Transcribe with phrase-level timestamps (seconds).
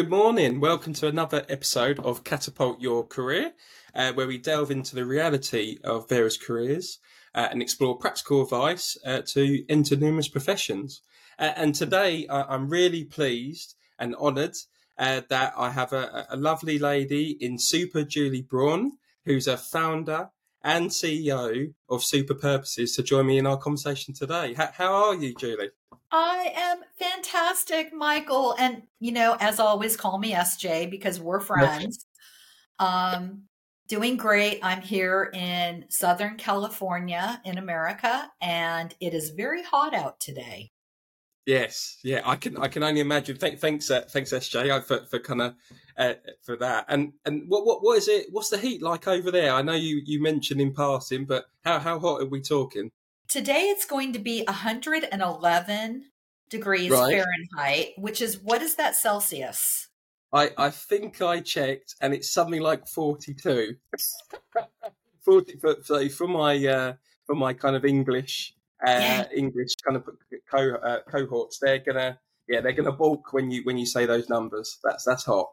[0.00, 0.60] Good morning.
[0.60, 3.52] Welcome to another episode of Catapult Your Career,
[3.94, 7.00] uh, where we delve into the reality of various careers
[7.34, 11.02] uh, and explore practical advice uh, to enter numerous professions.
[11.38, 14.54] Uh, and today, I'm really pleased and honoured
[14.96, 18.92] uh, that I have a, a, lovely lady in Super Julie Braun,
[19.26, 20.30] who's a founder
[20.64, 24.54] and CEO of Super Purposes, to join me in our conversation today.
[24.54, 25.72] How, how are you, Julie?
[26.12, 28.54] I am fantastic, Michael.
[28.58, 32.06] And, you know, as always, call me SJ because we're friends.
[32.78, 33.44] Um,
[33.90, 34.60] doing great.
[34.62, 40.70] I'm here in Southern California in America, and it is very hot out today.
[41.46, 43.36] Yes, yeah, I can I can only imagine.
[43.36, 45.54] Th- thanks, uh, thanks SJ uh, for for kind of
[45.96, 46.84] uh, for that.
[46.88, 48.26] And and what what what is it?
[48.30, 49.52] What's the heat like over there?
[49.52, 52.92] I know you you mentioned in passing, but how how hot are we talking?
[53.30, 56.04] Today it's going to be 111
[56.48, 57.22] degrees right.
[57.22, 59.88] Fahrenheit, which is what is that Celsius?
[60.32, 63.76] I, I think I checked and it's something like 42.
[65.24, 68.52] 40 for, so for my uh, for my kind of English
[68.84, 69.24] uh, yeah.
[69.36, 70.08] English kind of
[70.50, 74.28] co- uh, cohorts, they're gonna yeah they're gonna balk when you when you say those
[74.28, 74.78] numbers.
[74.82, 75.50] That's that's hot.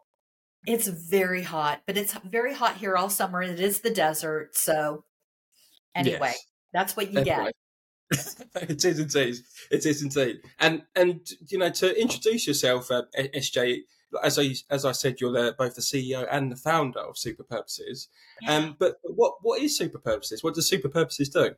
[0.66, 3.42] It's very hot, but it's very hot here all summer.
[3.42, 5.04] It is the desert, so
[5.94, 6.44] anyway, yes.
[6.72, 7.44] that's what you anyway.
[7.44, 7.54] get.
[8.56, 9.36] it is indeed.
[9.70, 10.40] It is indeed.
[10.58, 13.80] And and you know to introduce yourself, uh, SJ.
[14.24, 17.42] As I as I said, you're the, both the CEO and the founder of Super
[17.42, 18.08] Purposes.
[18.40, 18.54] Yeah.
[18.54, 20.42] Um, but what what is Super Purposes?
[20.42, 21.50] What does Super Purposes do?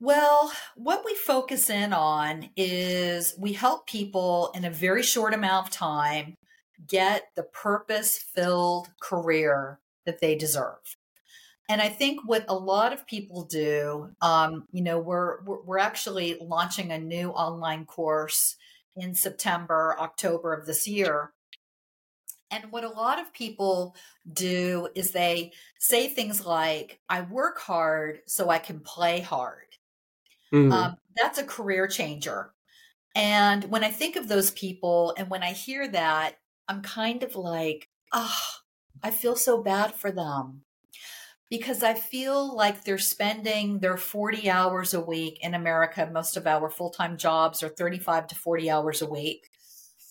[0.00, 5.66] Well, what we focus in on is we help people in a very short amount
[5.66, 6.34] of time
[6.86, 10.96] get the purpose filled career that they deserve.
[11.68, 16.38] And I think what a lot of people do, um, you know, we're, we're actually
[16.40, 18.56] launching a new online course
[18.96, 21.32] in September, October of this year.
[22.50, 23.94] And what a lot of people
[24.32, 29.66] do is they say things like, I work hard so I can play hard.
[30.52, 30.72] Mm-hmm.
[30.72, 32.52] Um, that's a career changer.
[33.14, 37.36] And when I think of those people and when I hear that, I'm kind of
[37.36, 38.60] like, ah, oh,
[39.02, 40.62] I feel so bad for them
[41.50, 46.08] because I feel like they're spending their 40 hours a week in America.
[46.12, 49.48] Most of our full time jobs are 35 to 40 hours a week.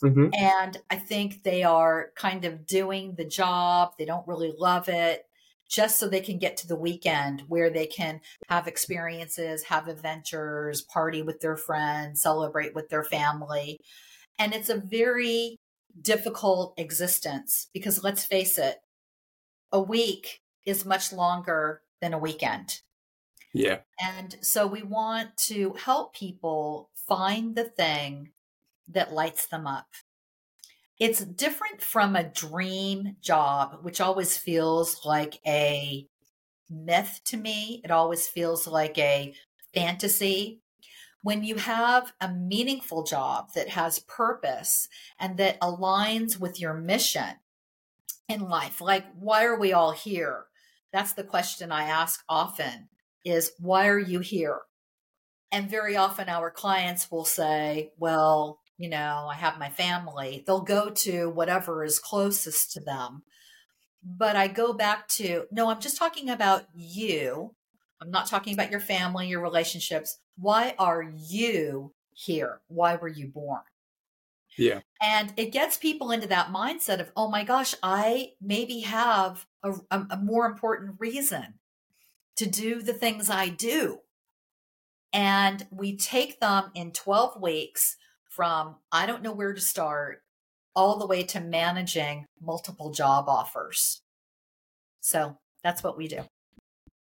[0.04, 0.28] Mm-hmm.
[0.34, 3.94] And I think they are kind of doing the job.
[3.98, 5.24] They don't really love it
[5.70, 10.82] just so they can get to the weekend where they can have experiences, have adventures,
[10.82, 13.80] party with their friends, celebrate with their family.
[14.40, 15.58] And it's a very
[16.00, 18.78] difficult existence because let's face it,
[19.72, 22.82] a week is much longer than a weekend.
[23.54, 23.80] Yeah.
[24.00, 28.32] And so we want to help people find the thing
[28.90, 29.88] that lights them up.
[31.00, 36.08] It's different from a dream job, which always feels like a
[36.70, 37.82] myth to me.
[37.84, 39.34] It always feels like a
[39.74, 40.62] fantasy.
[41.24, 44.90] When you have a meaningful job that has purpose
[45.20, 47.36] and that aligns with your mission
[48.28, 50.46] in life, like why are we all here?
[50.94, 52.90] That's the question I ask often
[53.26, 54.60] is why are you here?
[55.52, 60.44] And very often our clients will say, well, you know, I have my family.
[60.46, 63.24] They'll go to whatever is closest to them.
[64.04, 67.56] But I go back to, no, I'm just talking about you.
[68.02, 70.20] I'm not talking about your family, your relationships.
[70.38, 72.62] Why are you here?
[72.68, 73.62] Why were you born?
[74.58, 74.82] Yeah.
[75.02, 79.46] And it gets people into that mindset of, oh my gosh, I maybe have
[79.92, 81.56] a, a, more important reason
[82.38, 84.00] to do the things I do.
[85.14, 87.98] And we take them in 12 weeks
[88.30, 90.22] from I don't know where to start
[90.76, 94.02] all the way to managing multiple job offers.
[95.02, 96.22] So that's what we do.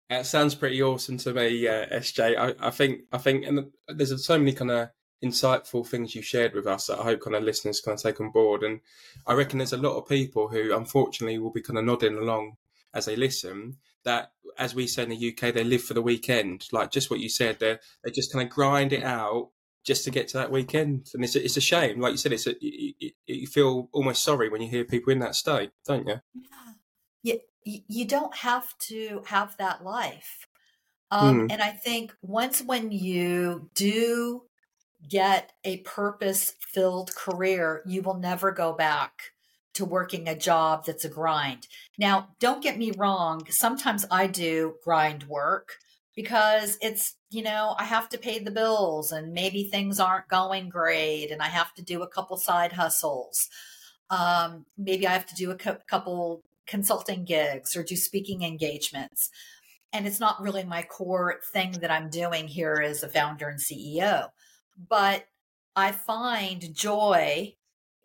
[0.09, 2.37] That sounds pretty awesome to me, uh, SJ.
[2.37, 4.89] I, I think I think, and there's so many kind of
[5.23, 8.31] insightful things you shared with us that I hope kind of listeners can take on
[8.31, 8.63] board.
[8.63, 8.81] And
[9.25, 12.57] I reckon there's a lot of people who unfortunately will be kind of nodding along
[12.93, 16.65] as they listen that as we say in the UK, they live for the weekend.
[16.71, 19.49] Like just what you said, they they just kind of grind it out
[19.83, 21.09] just to get to that weekend.
[21.13, 21.99] And it's a, it's a shame.
[21.99, 25.19] Like you said, it's a, you, you feel almost sorry when you hear people in
[25.19, 26.21] that state, don't you?
[27.21, 27.33] Yeah.
[27.63, 30.47] You, you don't have to have that life.
[31.11, 31.51] Um, mm.
[31.51, 34.43] And I think once when you do
[35.09, 39.31] get a purpose filled career, you will never go back
[39.75, 41.67] to working a job that's a grind.
[41.97, 45.73] Now, don't get me wrong, sometimes I do grind work
[46.15, 50.69] because it's, you know, I have to pay the bills and maybe things aren't going
[50.69, 53.49] great and I have to do a couple side hustles.
[54.09, 59.29] Um, maybe I have to do a couple consulting gigs or do speaking engagements.
[59.91, 63.59] And it's not really my core thing that I'm doing here as a founder and
[63.59, 64.29] CEO.
[64.77, 65.27] But
[65.75, 67.55] I find joy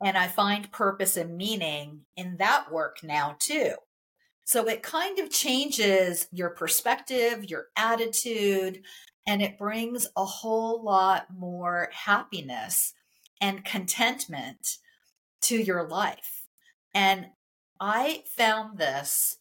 [0.03, 3.75] and I find purpose and meaning in that work now too.
[4.45, 8.83] So it kind of changes your perspective, your attitude,
[9.27, 12.95] and it brings a whole lot more happiness
[13.41, 14.79] and contentment
[15.43, 16.47] to your life.
[16.95, 17.27] And
[17.79, 19.37] I found this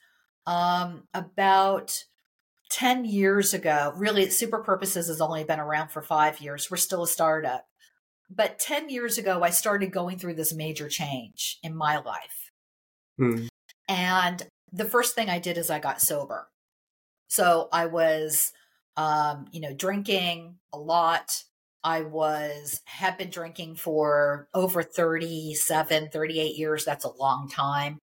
[0.45, 2.05] um, about
[2.69, 3.94] 10 years ago.
[3.95, 6.69] Really, Super Purposes has only been around for five years.
[6.69, 7.66] We're still a startup.
[8.30, 12.51] But 10 years ago, I started going through this major change in my life.
[13.18, 13.48] Hmm.
[13.88, 16.48] And the first thing I did is I got sober.
[17.27, 18.51] So I was,
[18.98, 21.44] um, you know, drinking a lot.
[21.83, 26.86] I was, have been drinking for over 37, 38 years.
[26.86, 28.00] That's a long time.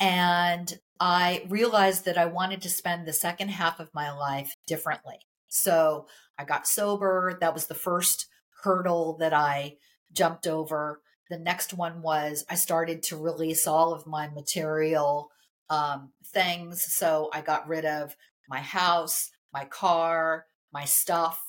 [0.00, 0.72] And
[1.04, 5.18] I realized that I wanted to spend the second half of my life differently.
[5.48, 6.06] So
[6.38, 7.36] I got sober.
[7.40, 8.28] That was the first
[8.62, 9.78] hurdle that I
[10.12, 11.00] jumped over.
[11.28, 15.32] The next one was I started to release all of my material
[15.68, 16.84] um, things.
[16.94, 18.14] So I got rid of
[18.48, 21.42] my house, my car, my stuff,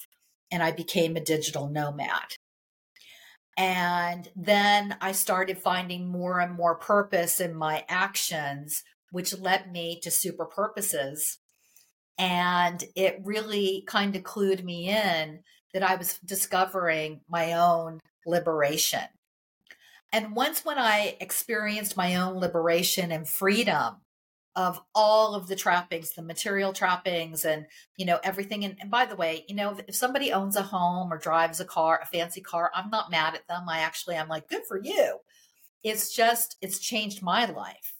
[0.49, 2.33] and I became a digital nomad.
[3.55, 8.83] And then I started finding more and more purpose in my actions,
[9.13, 11.37] which led me to super purposes.
[12.17, 19.03] And it really kind of clued me in that I was discovering my own liberation.
[20.11, 23.97] And once when I experienced my own liberation and freedom
[24.55, 27.67] of all of the trappings, the material trappings and,
[27.97, 28.65] you know, everything.
[28.65, 31.59] And, and by the way, you know, if, if, somebody owns a home or drives
[31.59, 33.69] a car, a fancy car, I'm not mad at them.
[33.69, 35.19] I actually, I'm like, good for you.
[35.83, 37.92] It's just, it's changed my life.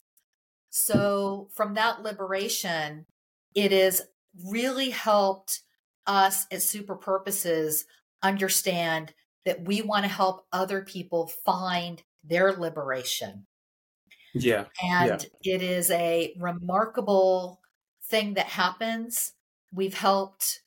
[0.76, 3.06] So from that liberation,
[3.54, 4.02] it has
[4.50, 5.62] really helped
[6.08, 7.86] us at super purposes
[8.24, 9.14] understand
[9.46, 13.46] that we want to help other people find their liberation.
[14.34, 14.66] Yeah.
[14.82, 15.54] And yeah.
[15.54, 17.62] it is a remarkable
[18.06, 19.34] thing that happens.
[19.72, 20.62] We've helped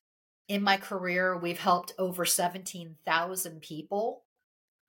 [0.47, 4.23] in my career, we've helped over 17,000 people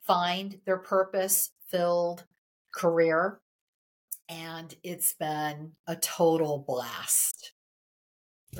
[0.03, 2.25] find their purpose filled
[2.71, 3.41] career.
[4.29, 7.53] And it's been a total blast.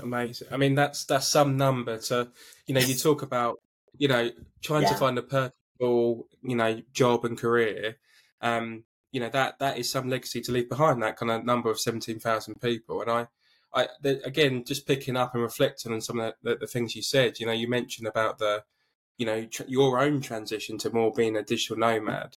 [0.02, 0.48] Amazing.
[0.52, 2.30] I mean, that's that's some number to,
[2.68, 3.60] you know, you talk about,
[3.98, 4.30] you know,
[4.62, 4.90] trying yeah.
[4.90, 7.98] to find a purposeful, you know, job and career.
[8.42, 11.02] Um, you know, that that is some legacy to leave behind.
[11.02, 13.28] That kind of number of seventeen thousand people, and I,
[13.74, 16.96] I the, again, just picking up and reflecting on some of the, the, the, things
[16.96, 17.40] you said.
[17.40, 18.64] You know, you mentioned about the,
[19.18, 22.37] you know, tr- your own transition to more being a digital nomad,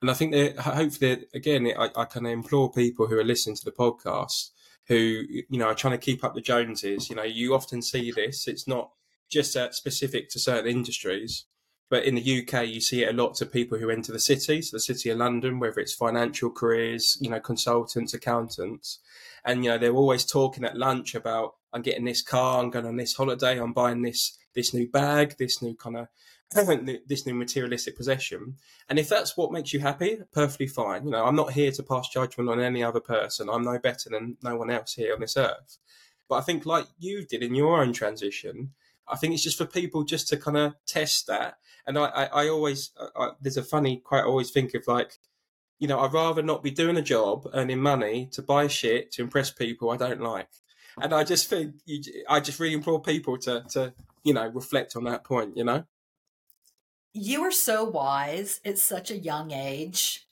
[0.00, 3.64] and I think that hopefully, again, I, I of implore people who are listening to
[3.64, 4.50] the podcast
[4.88, 7.08] who you know are trying to keep up the Joneses.
[7.08, 8.48] You know, you often see this.
[8.48, 8.90] It's not
[9.30, 11.44] just uh, specific to certain industries,
[11.90, 14.62] but in the UK, you see it a lot to people who enter the city,
[14.62, 19.00] so the city of London, whether it's financial careers, you know, consultants, accountants,
[19.44, 22.86] and you know they're always talking at lunch about I'm getting this car, I'm going
[22.86, 26.08] on this holiday, I'm buying this this new bag, this new kind of
[26.50, 28.56] this new materialistic possession.
[28.88, 31.04] And if that's what makes you happy, perfectly fine.
[31.04, 33.48] You know, I'm not here to pass judgment on any other person.
[33.50, 35.78] I'm no better than no one else here on this earth.
[36.28, 38.72] But I think, like you did in your own transition,
[39.06, 41.58] I think it's just for people just to kind of test that.
[41.86, 45.18] And I, I, I always, I, there's a funny quote I always think of like,
[45.78, 49.22] you know, I'd rather not be doing a job, earning money to buy shit to
[49.22, 50.48] impress people I don't like.
[51.00, 54.96] And I just think, you, I just really implore people to, to, you know, reflect
[54.96, 55.84] on that point, you know?
[57.18, 60.26] You are so wise at such a young age.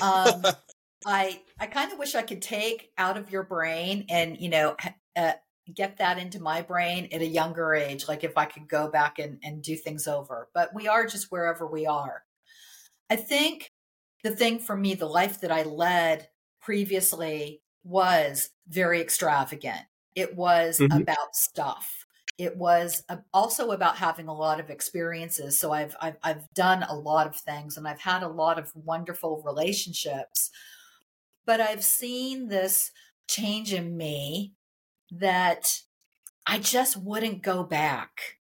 [0.00, 0.42] Um,
[1.06, 4.76] I I kind of wish I could take out of your brain and you know
[5.16, 5.32] uh,
[5.72, 8.08] get that into my brain at a younger age.
[8.08, 11.30] Like if I could go back and and do things over, but we are just
[11.30, 12.22] wherever we are.
[13.10, 13.72] I think
[14.22, 16.28] the thing for me, the life that I led
[16.60, 19.82] previously was very extravagant.
[20.14, 21.00] It was mm-hmm.
[21.00, 21.97] about stuff
[22.38, 23.02] it was
[23.34, 25.58] also about having a lot of experiences.
[25.58, 28.70] So I've, I've I've done a lot of things, and I've had a lot of
[28.74, 30.50] wonderful relationships.
[31.44, 32.92] But I've seen this
[33.28, 34.54] change in me
[35.10, 35.80] that
[36.46, 38.36] I just wouldn't go back.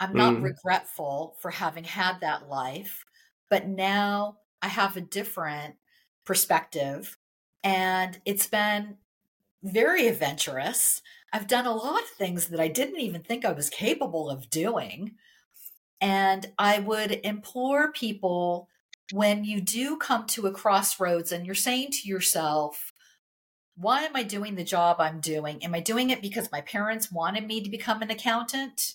[0.00, 0.42] I'm not mm.
[0.42, 3.04] regretful for having had that life,
[3.48, 5.76] but now I have a different
[6.26, 7.16] perspective,
[7.62, 8.96] and it's been
[9.62, 11.02] very adventurous
[11.32, 14.50] I've done a lot of things that I didn't even think I was capable of
[14.50, 15.12] doing.
[16.00, 18.68] And I would implore people
[19.12, 22.92] when you do come to a crossroads and you're saying to yourself,
[23.76, 25.64] why am I doing the job I'm doing?
[25.64, 28.94] Am I doing it because my parents wanted me to become an accountant?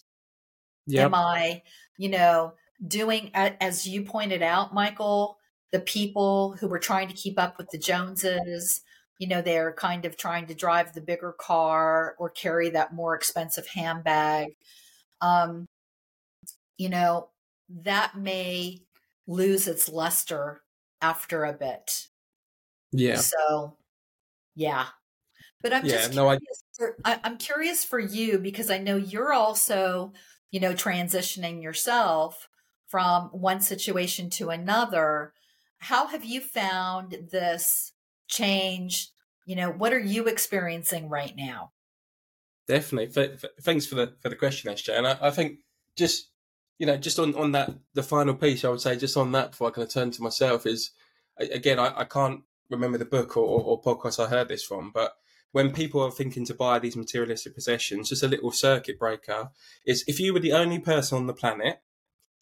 [0.86, 1.06] Yep.
[1.06, 1.64] Am I,
[1.98, 2.54] you know,
[2.86, 5.38] doing, as you pointed out, Michael,
[5.72, 8.82] the people who were trying to keep up with the Joneses,
[9.20, 13.16] you know, they're kind of trying to drive the bigger car or carry that more
[13.16, 14.56] expensive handbag.
[15.22, 15.68] Um,
[16.78, 17.30] you know,
[17.84, 18.82] that may
[19.26, 20.62] lose its luster
[21.02, 22.08] after a bit.
[22.92, 23.18] Yeah.
[23.18, 23.76] So,
[24.56, 24.88] yeah.
[25.62, 26.38] But I'm yeah, just no, I...
[26.78, 30.14] For, I, I'm curious for you because I know you're also,
[30.52, 32.48] you know, transitioning yourself
[32.88, 35.34] from one situation to another.
[35.80, 37.92] How have you found this
[38.28, 39.10] change?
[39.46, 41.72] You know, what are you experiencing right now?
[42.68, 43.38] Definitely.
[43.62, 44.98] thanks for the for the question, SJ.
[44.98, 45.60] And I, I think
[45.96, 46.30] just
[46.78, 49.52] you know, just on, on that, the final piece, I would say, just on that,
[49.52, 50.92] before I kind of turn to myself, is
[51.38, 54.92] again, I, I can't remember the book or, or, or, podcast I heard this from,
[54.94, 55.14] but
[55.52, 59.50] when people are thinking to buy these materialistic possessions, just a little circuit breaker
[59.86, 61.82] is if you were the only person on the planet,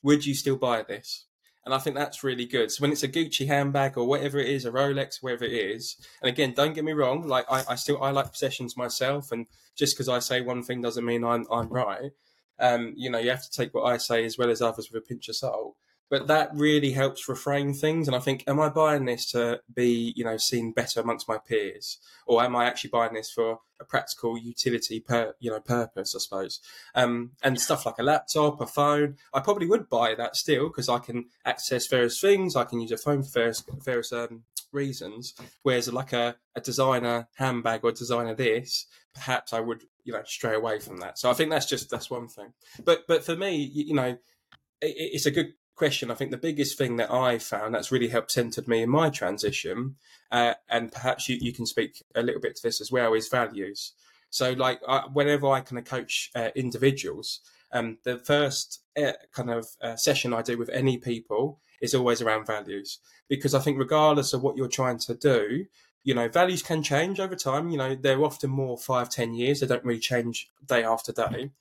[0.02, 1.26] would you still buy this?
[1.66, 2.72] And I think that's really good.
[2.72, 5.98] So when it's a Gucci handbag or whatever it is, a Rolex, whatever it is,
[6.22, 9.48] and again, don't get me wrong, like I, I still I like possessions myself, and
[9.76, 12.12] just because I say one thing doesn't mean I'm I'm right.
[12.60, 15.04] Um, you know, you have to take what I say as well as others with
[15.04, 15.76] a pinch of salt.
[16.10, 18.08] But that really helps reframe things.
[18.08, 21.38] And I think, am I buying this to be, you know, seen better amongst my
[21.38, 21.98] peers,
[22.28, 26.16] or am I actually buying this for a practical utility, per you know, purpose?
[26.16, 26.60] I suppose.
[26.94, 30.90] Um, and stuff like a laptop, a phone, I probably would buy that still because
[30.90, 32.56] I can access various things.
[32.56, 35.34] I can use a phone for various, various um, reasons.
[35.64, 40.54] Whereas like a, a designer handbag or designer this, perhaps I would you know stray
[40.56, 41.18] away from that.
[41.18, 42.54] So I think that's just that's one thing.
[42.84, 44.18] But but for me, you know,
[44.82, 46.10] it, it's a good question.
[46.10, 49.10] I think the biggest thing that I found that's really helped centered me in my
[49.10, 49.96] transition,
[50.32, 53.28] uh, and perhaps you, you can speak a little bit to this as well, is
[53.28, 53.94] values.
[54.30, 57.42] So like I, whenever I kind of coach uh, individuals,
[57.72, 62.22] um, the first uh, kind of uh, session I do with any people is always
[62.22, 65.66] around values because I think regardless of what you're trying to do,
[66.04, 67.70] you know, values can change over time.
[67.70, 69.60] You know, they're often more five, ten years.
[69.60, 71.52] They don't really change day after day,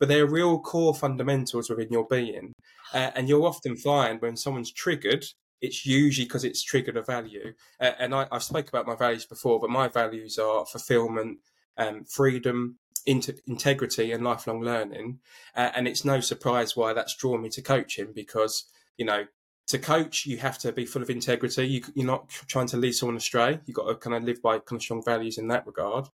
[0.00, 2.54] but they're real core fundamentals within your being.
[2.92, 5.26] Uh, and you'll often find when someone's triggered,
[5.60, 7.52] it's usually because it's triggered a value.
[7.78, 11.38] Uh, and I, have spoke about my values before, but my values are fulfillment,
[11.76, 15.20] um, freedom, inter- integrity, and lifelong learning.
[15.54, 18.64] Uh, and it's no surprise why that's drawn me to coaching because
[18.96, 19.26] you know
[19.70, 21.64] to coach, you have to be full of integrity.
[21.64, 23.60] You, are not trying to lead someone astray.
[23.66, 26.08] You've got to kind of live by kind of strong values in that regard.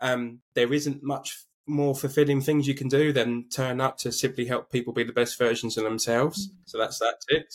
[0.00, 4.46] Um, there isn't much more fulfilling things you can do than turn up to simply
[4.46, 6.48] help people be the best versions of themselves.
[6.48, 6.56] Mm-hmm.
[6.66, 7.54] So that's that it.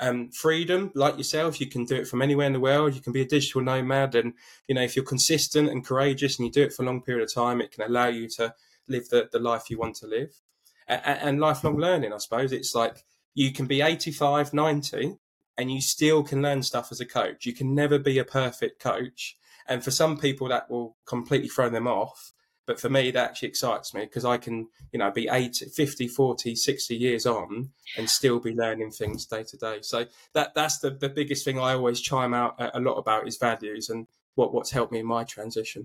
[0.00, 2.94] Um, freedom, like yourself, you can do it from anywhere in the world.
[2.94, 4.34] You can be a digital nomad, and
[4.66, 7.22] you know if you're consistent and courageous, and you do it for a long period
[7.22, 8.54] of time, it can allow you to
[8.88, 10.40] live the, the life you want to live.
[10.88, 15.16] And, and lifelong learning, I suppose, it's like you can be 85, 90,
[15.56, 17.46] and you still can learn stuff as a coach.
[17.46, 19.36] You can never be a perfect coach.
[19.66, 22.33] And for some people, that will completely throw them off.
[22.66, 26.08] But for me, that actually excites me because I can, you know, be 80, 50,
[26.08, 29.78] 40, 60 years on and still be learning things day to day.
[29.82, 33.36] So that that's the, the biggest thing I always chime out a lot about is
[33.36, 35.84] values and what, what's helped me in my transition.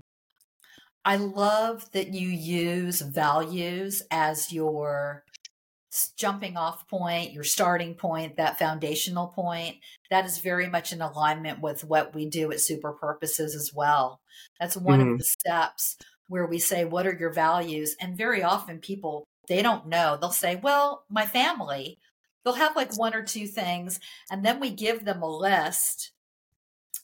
[1.04, 5.24] I love that you use values as your
[6.16, 9.76] jumping off point, your starting point, that foundational point,
[10.10, 14.20] that is very much in alignment with what we do at Super Purposes as well.
[14.60, 15.12] That's one mm-hmm.
[15.12, 15.96] of the steps
[16.30, 17.96] where we say, What are your values?
[18.00, 20.16] And very often people, they don't know.
[20.18, 21.98] They'll say, Well, my family.
[22.42, 26.12] They'll have like one or two things, and then we give them a list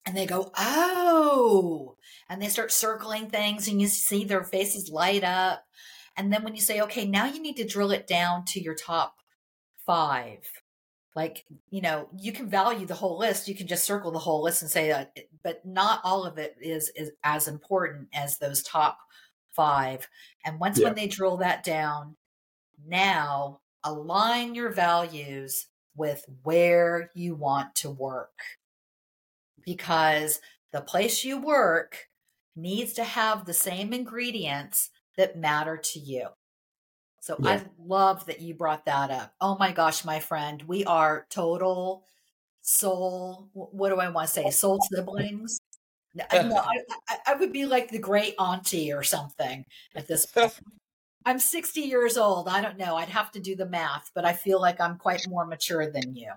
[0.06, 1.96] and they go, Oh,
[2.30, 5.64] and they start circling things, and you see their faces light up.
[6.16, 8.74] And then when you say, okay, now you need to drill it down to your
[8.74, 9.16] top
[9.84, 10.38] five.
[11.14, 13.48] Like, you know, you can value the whole list.
[13.48, 15.06] You can just circle the whole list and say, uh,
[15.42, 18.98] but not all of it is, is as important as those top
[19.56, 20.08] five.
[20.44, 20.84] And once yeah.
[20.84, 22.16] when they drill that down,
[22.86, 28.38] now align your values with where you want to work.
[29.64, 30.40] Because
[30.72, 32.08] the place you work
[32.54, 36.28] needs to have the same ingredients that matter to you.
[37.20, 37.50] So yeah.
[37.50, 39.34] I love that you brought that up.
[39.40, 42.04] Oh my gosh, my friend, we are total
[42.62, 43.48] soul.
[43.52, 44.50] What do I want to say?
[44.50, 45.58] Soul siblings.
[46.32, 50.52] no, I, I, would be like the great auntie or something at this point.
[51.24, 52.48] I'm 60 years old.
[52.48, 52.96] I don't know.
[52.96, 56.14] I'd have to do the math, but I feel like I'm quite more mature than
[56.14, 56.32] you.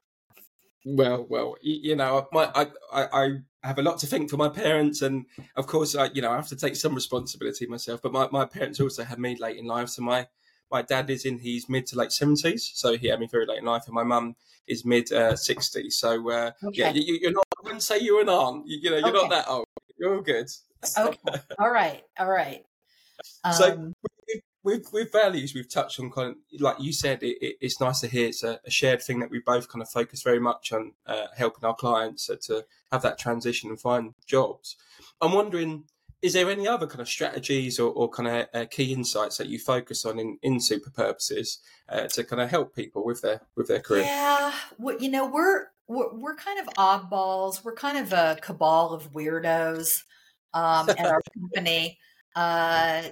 [0.86, 4.50] Well, well, you, know, my I, I, I have a lot to think for my
[4.50, 5.26] parents, and
[5.58, 8.02] of course, I you know I have to take some responsibility myself.
[8.02, 10.28] But my, my parents also had me late in life, so my
[10.72, 13.60] my dad is in his mid to late seventies, so he had me very late
[13.60, 14.36] in life, and my mum
[14.68, 15.98] is mid uh, sixties.
[15.98, 16.78] So uh, okay.
[16.78, 17.46] yeah, you, are not.
[17.58, 18.68] I wouldn't say you're an aunt.
[18.68, 19.18] You, you know, you're okay.
[19.18, 19.66] not that old.
[19.98, 20.48] You're all good.
[20.98, 21.18] okay.
[21.60, 22.04] All right.
[22.18, 22.64] All right.
[23.44, 23.94] Um, so
[24.64, 27.24] with with values, we've touched on kind of like you said.
[27.24, 29.82] It, it, it's nice to hear it's a, a, shared thing that we both kind
[29.82, 33.80] of focus very much on uh, helping our clients uh, to have that transition and
[33.80, 34.76] find jobs.
[35.22, 35.86] I'm wondering
[36.22, 39.48] is there any other kind of strategies or, or kind of uh, key insights that
[39.48, 43.42] you focus on in, in super purposes uh, to kind of help people with their
[43.56, 44.04] with their career?
[44.04, 47.64] Yeah well, you know we're, we're, we're kind of oddballs.
[47.64, 50.04] We're kind of a cabal of weirdos
[50.54, 51.98] um, at our company.
[52.36, 53.04] Uh,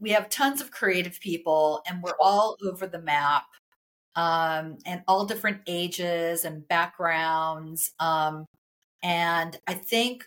[0.00, 3.44] we have tons of creative people and we're all over the map
[4.16, 8.46] um, and all different ages and backgrounds um,
[9.02, 10.24] and i think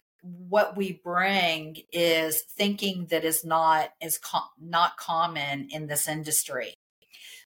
[0.49, 6.73] what we bring is thinking that is not is com- not common in this industry.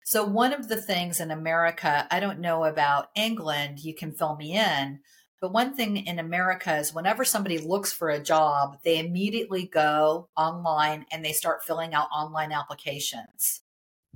[0.04, 4.36] So one of the things in America, I don't know about England, you can fill
[4.36, 5.00] me in,
[5.40, 10.28] but one thing in America is whenever somebody looks for a job, they immediately go
[10.36, 13.62] online and they start filling out online applications.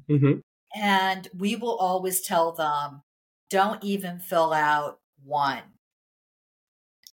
[0.09, 0.39] Mm-hmm.
[0.75, 3.03] And we will always tell them,
[3.49, 5.63] don't even fill out one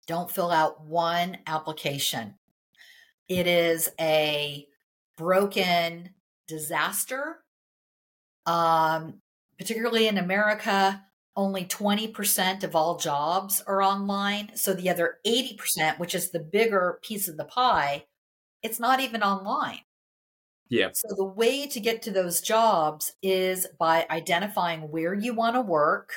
[0.07, 2.35] don't fill out one application.
[3.27, 4.65] It is a
[5.17, 6.11] broken
[6.47, 7.37] disaster.
[8.45, 9.21] Um,
[9.59, 11.03] particularly in America,
[11.35, 14.51] only 20% of all jobs are online.
[14.55, 18.05] So the other 80%, which is the bigger piece of the pie,
[18.63, 19.81] it's not even online.
[20.69, 20.89] Yeah.
[20.93, 25.61] So the way to get to those jobs is by identifying where you want to
[25.61, 26.11] work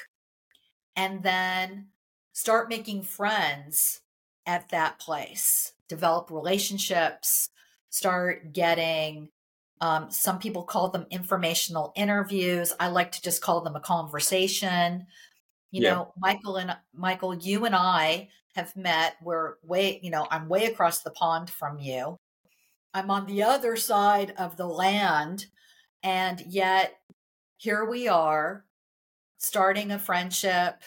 [0.97, 1.89] and then
[2.33, 4.01] start making friends
[4.47, 7.49] at that place, develop relationships,
[7.91, 9.29] start getting
[9.81, 12.73] um, some people call them informational interviews.
[12.79, 15.07] I like to just call them a conversation.
[15.71, 15.91] You yeah.
[15.95, 19.17] know, Michael and Michael, you and I have met.
[19.23, 22.19] We're way, you know, I'm way across the pond from you.
[22.93, 25.47] I'm on the other side of the land.
[26.03, 26.95] And yet
[27.57, 28.65] here we are
[29.39, 30.83] starting a friendship,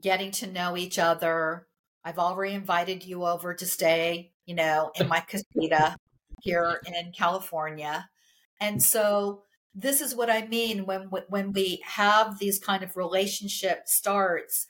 [0.00, 1.66] getting to know each other.
[2.04, 5.96] I've already invited you over to stay, you know, in my casita
[6.42, 8.08] here in California.
[8.60, 9.42] And so
[9.74, 14.66] this is what I mean when when we have these kind of relationship starts,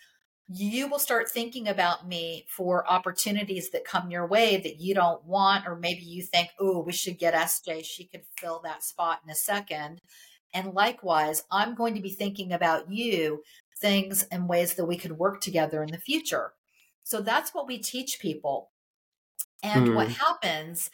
[0.48, 5.24] you will start thinking about me for opportunities that come your way that you don't
[5.24, 9.20] want or maybe you think, "Oh, we should get SJ, she could fill that spot
[9.24, 10.00] in a second.
[10.54, 13.42] And likewise, I'm going to be thinking about you
[13.80, 16.52] things and ways that we could work together in the future.
[17.02, 18.70] So that's what we teach people.
[19.62, 19.94] And mm.
[19.94, 20.90] what happens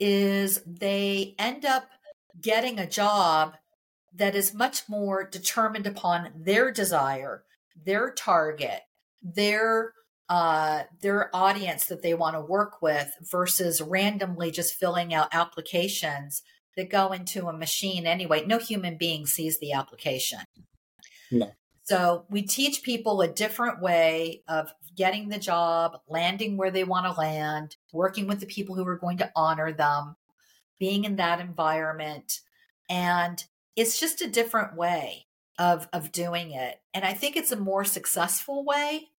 [0.00, 1.88] is they end up
[2.40, 3.56] getting a job
[4.14, 7.44] that is much more determined upon their desire,
[7.84, 8.82] their target,
[9.22, 9.92] their
[10.28, 16.42] uh, their audience that they want to work with versus randomly just filling out applications
[16.76, 18.44] that go into a machine anyway.
[18.46, 20.40] No human being sees the application.
[21.30, 21.52] No.
[21.84, 27.04] So we teach people a different way of getting the job, landing where they want
[27.06, 30.16] to land, working with the people who are going to honor them,
[30.78, 32.40] being in that environment.
[32.88, 33.44] And
[33.76, 35.26] it's just a different way
[35.58, 36.80] of, of doing it.
[36.94, 39.10] And I think it's a more successful way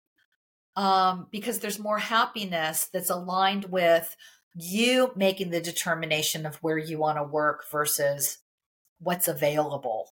[0.76, 4.18] um, because there's more happiness that's aligned with
[4.56, 8.40] you making the determination of where you want to work versus
[9.00, 10.15] what's available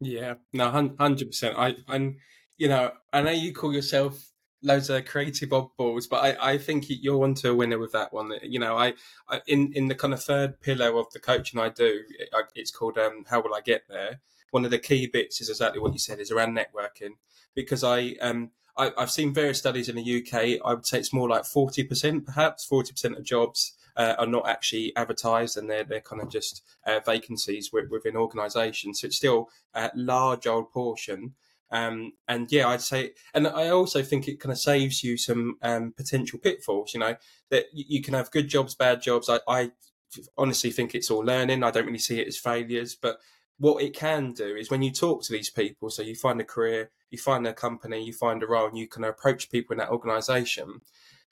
[0.00, 1.56] yeah, no, hundred percent.
[1.58, 2.16] I, I'm,
[2.56, 4.30] you know, I know you call yourself
[4.62, 8.32] loads of creative oddballs, but I, I think you're onto a winner with that one.
[8.42, 8.94] You know, I,
[9.28, 12.70] I in in the kind of third pillar of the coaching I do, it, it's
[12.70, 15.92] called um, "How Will I Get There." One of the key bits is exactly what
[15.92, 17.14] you said, is around networking,
[17.54, 20.60] because I um I, I've seen various studies in the UK.
[20.64, 24.26] I would say it's more like forty percent, perhaps forty percent of jobs uh, are
[24.26, 29.00] not actually advertised and they're, they're kind of just uh, vacancies within organisations.
[29.00, 31.34] So it's still a large old portion.
[31.70, 35.56] Um, and yeah, I'd say, and I also think it kind of saves you some
[35.62, 36.94] um, potential pitfalls.
[36.94, 37.16] You know
[37.50, 39.28] that you can have good jobs, bad jobs.
[39.28, 39.70] I, I
[40.36, 41.62] honestly think it's all learning.
[41.62, 43.18] I don't really see it as failures, but
[43.58, 46.44] what it can do is when you talk to these people, so you find a
[46.44, 49.78] career, you find a company, you find a role, and you can approach people in
[49.78, 50.80] that organisation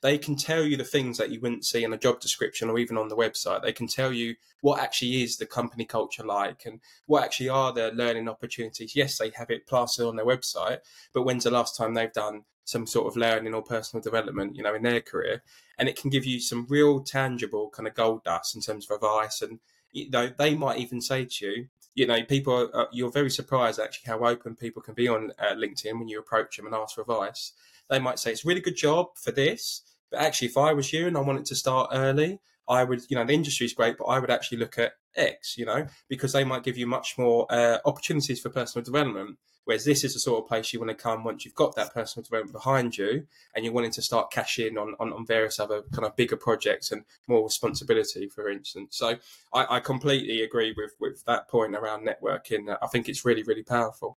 [0.00, 2.78] they can tell you the things that you wouldn't see in a job description or
[2.78, 3.62] even on the website.
[3.62, 7.72] They can tell you what actually is the company culture like and what actually are
[7.72, 8.94] the learning opportunities.
[8.94, 10.78] Yes, they have it plastered on their website,
[11.12, 14.62] but when's the last time they've done some sort of learning or personal development, you
[14.62, 15.42] know, in their career?
[15.78, 18.94] And it can give you some real tangible kind of gold dust in terms of
[18.96, 19.42] advice.
[19.42, 19.58] And,
[19.90, 23.80] you know, they might even say to you, you know, people are, you're very surprised
[23.80, 26.94] actually how open people can be on uh, LinkedIn when you approach them and ask
[26.94, 27.52] for advice.
[27.90, 30.92] They might say, it's a really good job for this but actually, if I was
[30.92, 33.96] you and I wanted to start early, I would, you know, the industry is great,
[33.98, 37.16] but I would actually look at X, you know, because they might give you much
[37.18, 39.38] more uh, opportunities for personal development.
[39.64, 41.92] Whereas this is the sort of place you want to come once you've got that
[41.92, 45.82] personal development behind you and you're wanting to start cashing on, on, on various other
[45.92, 48.96] kind of bigger projects and more responsibility, for instance.
[48.96, 49.18] So
[49.52, 52.74] I, I completely agree with, with that point around networking.
[52.80, 54.16] I think it's really, really powerful.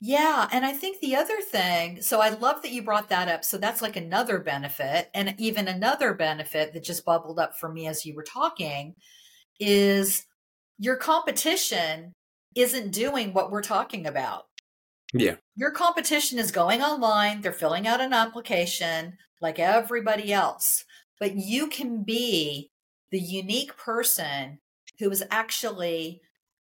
[0.00, 0.48] Yeah.
[0.50, 3.44] And I think the other thing, so I love that you brought that up.
[3.44, 5.10] So that's like another benefit.
[5.14, 8.94] And even another benefit that just bubbled up for me as you were talking
[9.58, 10.24] is
[10.78, 12.14] your competition
[12.56, 14.44] isn't doing what we're talking about.
[15.12, 15.36] Yeah.
[15.56, 20.84] Your competition is going online, they're filling out an application like everybody else,
[21.18, 22.70] but you can be
[23.10, 24.58] the unique person
[24.98, 26.20] who is actually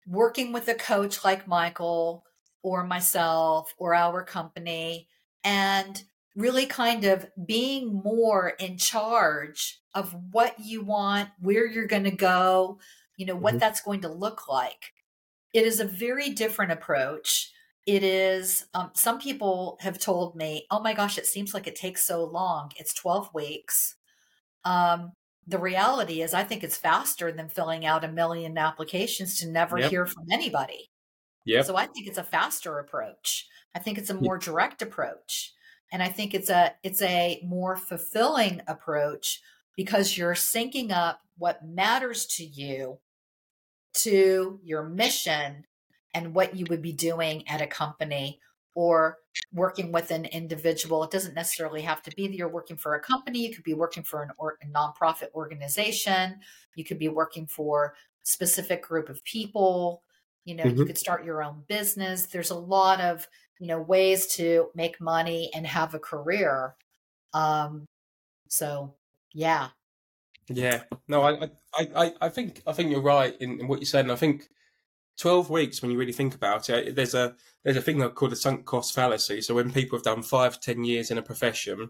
[0.07, 2.23] working with a coach like Michael
[2.67, 5.07] or myself or our company
[5.43, 6.03] and
[6.35, 12.11] really kind of being more in charge of what you want, where you're going to
[12.11, 12.77] go,
[13.15, 13.59] you know, what mm-hmm.
[13.59, 14.93] that's going to look like.
[15.53, 17.51] It is a very different approach.
[17.85, 21.75] It is, um, some people have told me, oh my gosh, it seems like it
[21.75, 22.71] takes so long.
[22.75, 23.95] It's 12 weeks.
[24.65, 25.13] Um,
[25.47, 29.79] the reality is, I think it's faster than filling out a million applications to never
[29.79, 29.89] yep.
[29.89, 30.91] hear from anybody.
[31.47, 31.61] Yeah.
[31.61, 33.47] So I think it's a faster approach.
[33.73, 35.53] I think it's a more direct approach.
[35.91, 39.41] And I think it's a it's a more fulfilling approach
[39.75, 42.99] because you're syncing up what matters to you
[43.93, 45.65] to your mission
[46.13, 48.39] and what you would be doing at a company
[48.75, 49.17] or
[49.53, 51.03] working with an individual.
[51.03, 53.47] It doesn't necessarily have to be that you're working for a company.
[53.47, 56.39] You could be working for an or, a nonprofit organization.
[56.75, 60.03] You could be working for a specific group of people.
[60.47, 60.77] You know, mm-hmm.
[60.77, 62.27] you could start your own business.
[62.27, 63.27] There's a lot of,
[63.59, 66.73] you know, ways to make money and have a career.
[67.33, 67.85] Um,
[68.47, 68.95] so
[69.33, 69.67] yeah.
[70.47, 70.83] Yeah.
[71.09, 74.05] No, I, I, I, I think, I think you're right in, in what you said.
[74.05, 74.47] And I think
[75.19, 78.37] 12 weeks, when you really think about it, there's a, there's a thing called a
[78.37, 79.41] sunk cost fallacy.
[79.41, 81.89] So when people have done five, ten years in a profession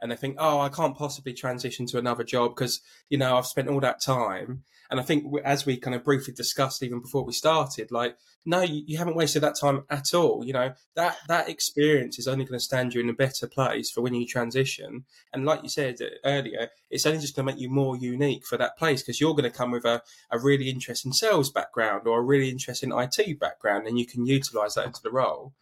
[0.00, 3.46] and they think, oh, I can't possibly transition to another job because, you know, I've
[3.46, 4.62] spent all that time.
[4.90, 8.62] And I think as we kind of briefly discussed even before we started, like, no,
[8.62, 10.44] you, you haven't wasted that time at all.
[10.44, 13.90] You know, that, that experience is only going to stand you in a better place
[13.90, 15.04] for when you transition.
[15.32, 18.46] And like you said uh, earlier, it's only just going to make you more unique
[18.46, 22.06] for that place because you're going to come with a, a really interesting sales background
[22.06, 25.52] or a really interesting IT background and you can utilize that into the role.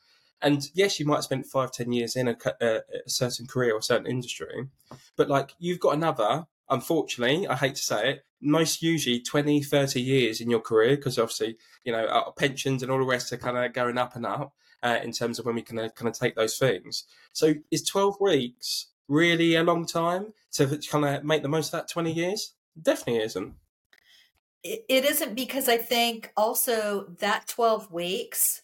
[0.42, 3.72] And yes, you might have spent five, ten years in a, a, a certain career
[3.72, 4.68] or certain industry,
[5.16, 10.00] but like you've got another unfortunately, I hate to say it, most usually 20, 30
[10.00, 13.38] years in your career, because obviously, you know, our pensions and all the rest are
[13.38, 16.08] kind of going up and up uh, in terms of when we can uh, kind
[16.08, 17.04] of take those things.
[17.32, 21.80] So is 12 weeks really a long time to kind of make the most of
[21.80, 22.54] that 20 years?
[22.80, 23.54] Definitely isn't.
[24.62, 28.62] It isn't because I think also that 12 weeks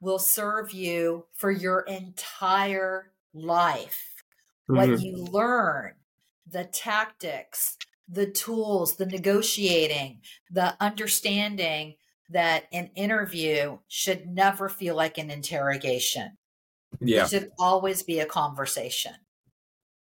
[0.00, 4.24] will serve you for your entire life.
[4.70, 4.76] Mm-hmm.
[4.76, 5.94] What you learn,
[6.50, 7.76] the tactics,
[8.08, 11.94] the tools, the negotiating, the understanding
[12.30, 16.36] that an interview should never feel like an interrogation.
[17.00, 17.24] Yeah.
[17.24, 19.14] It should always be a conversation.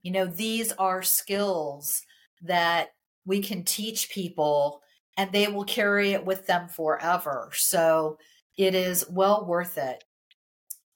[0.02, 2.02] You know, these are skills
[2.42, 2.90] that
[3.24, 4.82] we can teach people
[5.16, 7.50] and they will carry it with them forever.
[7.54, 8.18] So
[8.56, 10.04] it is well worth it.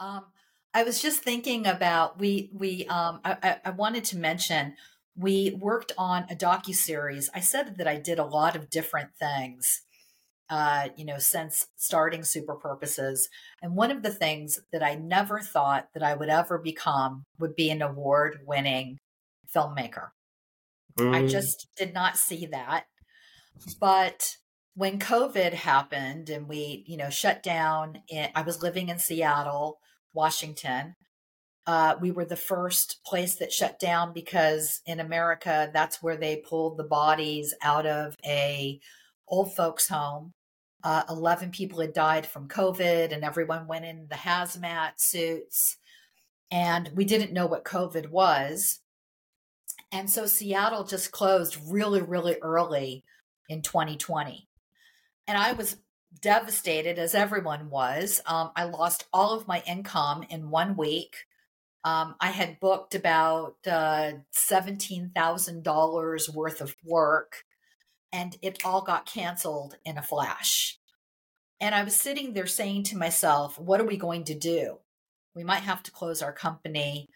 [0.01, 0.25] Um,
[0.73, 4.75] I was just thinking about we we um, I, I wanted to mention
[5.16, 7.31] we worked on a docu series.
[7.35, 9.83] I said that I did a lot of different things,
[10.50, 13.29] uh, you know, since starting Super Purposes.
[13.62, 17.55] And one of the things that I never thought that I would ever become would
[17.55, 18.98] be an award-winning
[19.55, 20.09] filmmaker.
[20.98, 21.14] Mm.
[21.14, 22.87] I just did not see that.
[23.81, 24.37] But
[24.74, 29.79] when COVID happened and we, you know, shut down, in, I was living in Seattle,
[30.12, 30.94] Washington.
[31.66, 36.37] Uh, we were the first place that shut down because in America, that's where they
[36.37, 38.81] pulled the bodies out of a
[39.29, 40.33] old folks home.
[40.83, 45.79] Uh, 11 people had died from COVID and everyone went in the hazmat suits.
[46.50, 48.81] And we didn't know what COVID was.
[49.90, 53.05] And so Seattle just closed really, really early
[53.48, 54.46] in 2020.
[55.27, 55.77] And I was
[56.20, 58.20] devastated, as everyone was.
[58.27, 61.16] Um, I lost all of my income in one week.
[61.85, 67.44] Um, I had booked about uh, $17,000 worth of work,
[68.12, 70.79] and it all got canceled in a flash.
[71.61, 74.79] And I was sitting there saying to myself, what are we going to do?
[75.35, 77.09] We might have to close our company.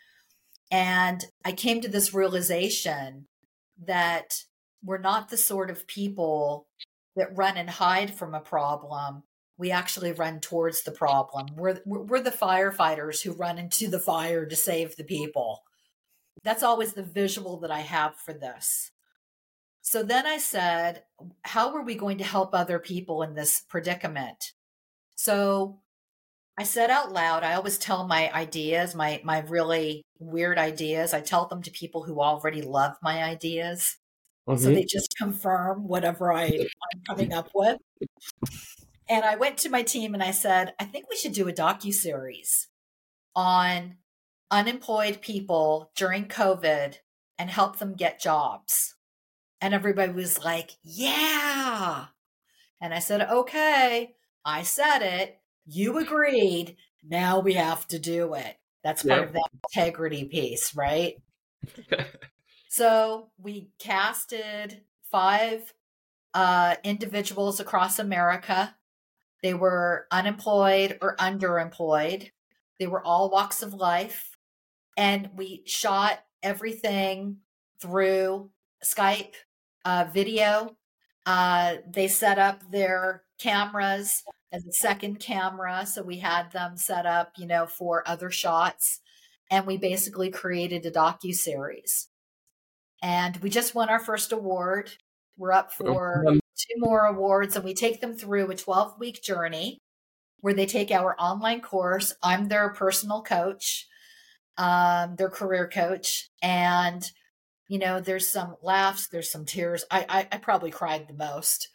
[0.70, 3.26] And I came to this realization
[3.86, 4.42] that
[4.84, 6.66] we're not the sort of people
[7.16, 9.22] that run and hide from a problem.
[9.58, 11.48] We actually run towards the problem.
[11.56, 15.62] We're, we're the firefighters who run into the fire to save the people.
[16.44, 18.92] That's always the visual that I have for this.
[19.82, 21.02] So then I said,
[21.42, 24.52] how are we going to help other people in this predicament?
[25.16, 25.80] So
[26.58, 31.20] I said out loud, I always tell my ideas, my my really weird ideas, I
[31.20, 33.96] tell them to people who already love my ideas.
[34.48, 34.62] Mm-hmm.
[34.62, 37.78] So they just confirm whatever I, I'm coming up with.
[39.08, 41.52] And I went to my team and I said, I think we should do a
[41.52, 42.68] docu series
[43.34, 43.96] on
[44.50, 46.96] unemployed people during COVID
[47.38, 48.96] and help them get jobs.
[49.60, 52.06] And everybody was like, yeah.
[52.80, 55.38] And I said, okay, I said it.
[55.66, 56.76] You agreed.
[57.02, 58.56] Now we have to do it.
[58.84, 61.14] That's part of that integrity piece, right?
[62.68, 65.74] so we casted five
[66.34, 68.76] uh, individuals across America.
[69.42, 72.30] They were unemployed or underemployed.
[72.78, 74.36] They were all walks of life.
[74.96, 77.38] And we shot everything
[77.80, 78.50] through
[78.84, 79.34] Skype
[79.84, 80.76] uh, video.
[81.24, 85.86] Uh, they set up their cameras as a second camera.
[85.86, 89.00] So we had them set up, you know, for other shots.
[89.50, 92.08] And we basically created a docu series.
[93.02, 94.90] And we just won our first award.
[95.36, 99.22] We're up oh, for two more awards, and we take them through a 12 week
[99.22, 99.78] journey
[100.40, 102.14] where they take our online course.
[102.22, 103.86] I'm their personal coach,
[104.56, 107.10] um, their career coach, and
[107.68, 109.84] you know, there's some laughs, there's some tears.
[109.90, 111.68] I I, I probably cried the most.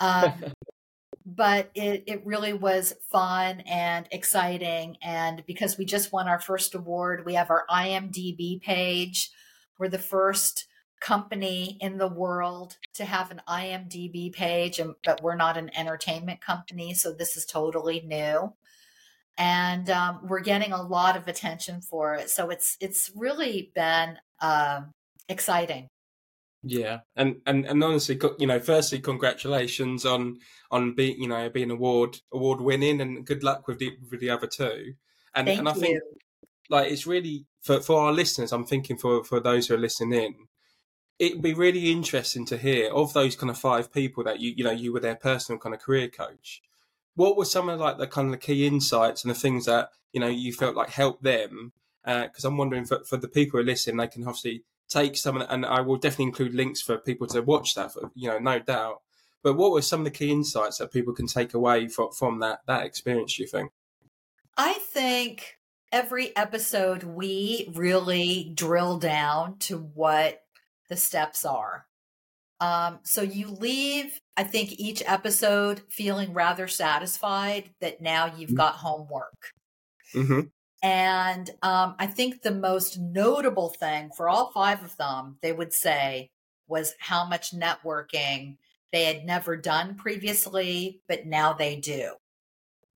[0.00, 0.32] Um,
[1.26, 4.96] but it, it really was fun and exciting.
[5.02, 9.30] And because we just won our first award, we have our IMDb page.
[9.76, 10.66] We're the first
[11.00, 16.40] company in the world to have an IMDb page, and, but we're not an entertainment
[16.40, 16.94] company.
[16.94, 18.52] So this is totally new.
[19.38, 22.30] And um, we're getting a lot of attention for it.
[22.30, 24.92] So it's it's really been um,
[25.28, 25.88] exciting.
[26.62, 30.38] Yeah, and and and honestly, you know, firstly, congratulations on
[30.70, 34.30] on being you know being award award winning, and good luck with the with the
[34.30, 34.94] other two.
[35.34, 35.80] And Thank and I you.
[35.80, 36.02] think
[36.70, 38.52] like it's really for for our listeners.
[38.52, 40.34] I'm thinking for for those who are listening in,
[41.18, 44.64] it'd be really interesting to hear of those kind of five people that you you
[44.64, 46.62] know you were their personal kind of career coach.
[47.14, 49.90] What were some of like the kind of the key insights and the things that
[50.12, 51.72] you know you felt like helped them?
[52.04, 55.16] Because uh, I'm wondering for for the people who are listening, they can obviously take
[55.16, 57.92] some, and I will definitely include links for people to watch that.
[57.92, 59.02] For, you know, no doubt.
[59.42, 62.40] But what were some of the key insights that people can take away from from
[62.40, 63.38] that that experience?
[63.38, 63.72] You think?
[64.56, 65.58] I think
[65.92, 70.42] every episode we really drill down to what
[70.88, 71.86] the steps are.
[72.60, 78.56] Um, so you leave, I think, each episode feeling rather satisfied that now you've mm-hmm.
[78.56, 79.52] got homework.
[80.14, 80.40] Mm-hmm.
[80.82, 85.72] And um, I think the most notable thing for all five of them, they would
[85.72, 86.30] say,
[86.68, 88.56] was how much networking
[88.92, 92.12] they had never done previously, but now they do.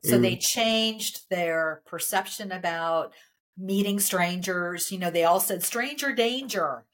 [0.05, 0.23] So mm.
[0.23, 3.13] they changed their perception about
[3.59, 4.91] meeting strangers.
[4.91, 6.85] You know, they all said stranger danger.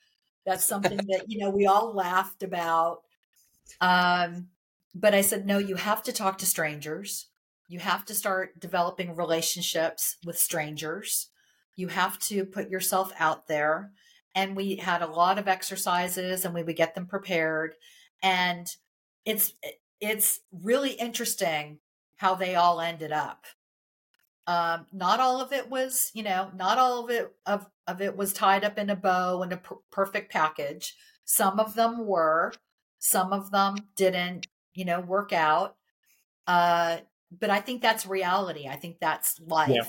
[0.46, 3.02] That's something that, you know, we all laughed about.
[3.80, 4.48] Um,
[4.94, 7.28] but I said, no, you have to talk to strangers.
[7.68, 11.28] You have to start developing relationships with strangers.
[11.74, 13.92] You have to put yourself out there.
[14.34, 17.74] And we had a lot of exercises and we would get them prepared.
[18.22, 18.68] And
[19.24, 19.54] it's
[20.00, 21.80] it's really interesting
[22.16, 23.46] how they all ended up.
[24.46, 28.16] Um, not all of it was, you know, not all of it of, of it
[28.16, 30.94] was tied up in a bow and a per- perfect package.
[31.24, 32.52] Some of them were,
[33.00, 35.76] some of them didn't, you know, work out.
[36.46, 36.98] Uh,
[37.36, 38.68] but I think that's reality.
[38.68, 39.70] I think that's life.
[39.70, 39.82] Yeah.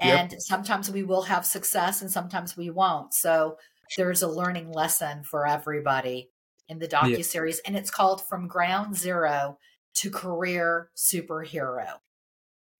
[0.00, 0.40] And yep.
[0.40, 3.14] sometimes we will have success and sometimes we won't.
[3.14, 3.58] So
[3.96, 6.30] there's a learning lesson for everybody
[6.68, 7.68] in the docu series yeah.
[7.68, 9.58] and it's called From Ground Zero
[9.96, 11.98] to Career Superhero.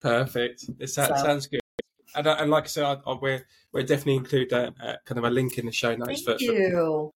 [0.05, 0.65] Perfect.
[0.79, 1.61] It so, sounds good.
[2.15, 5.23] and, and like I said, I, I, we're we'll definitely include a, a, kind of
[5.23, 6.71] a link in the show notes for, you.
[6.71, 7.11] For,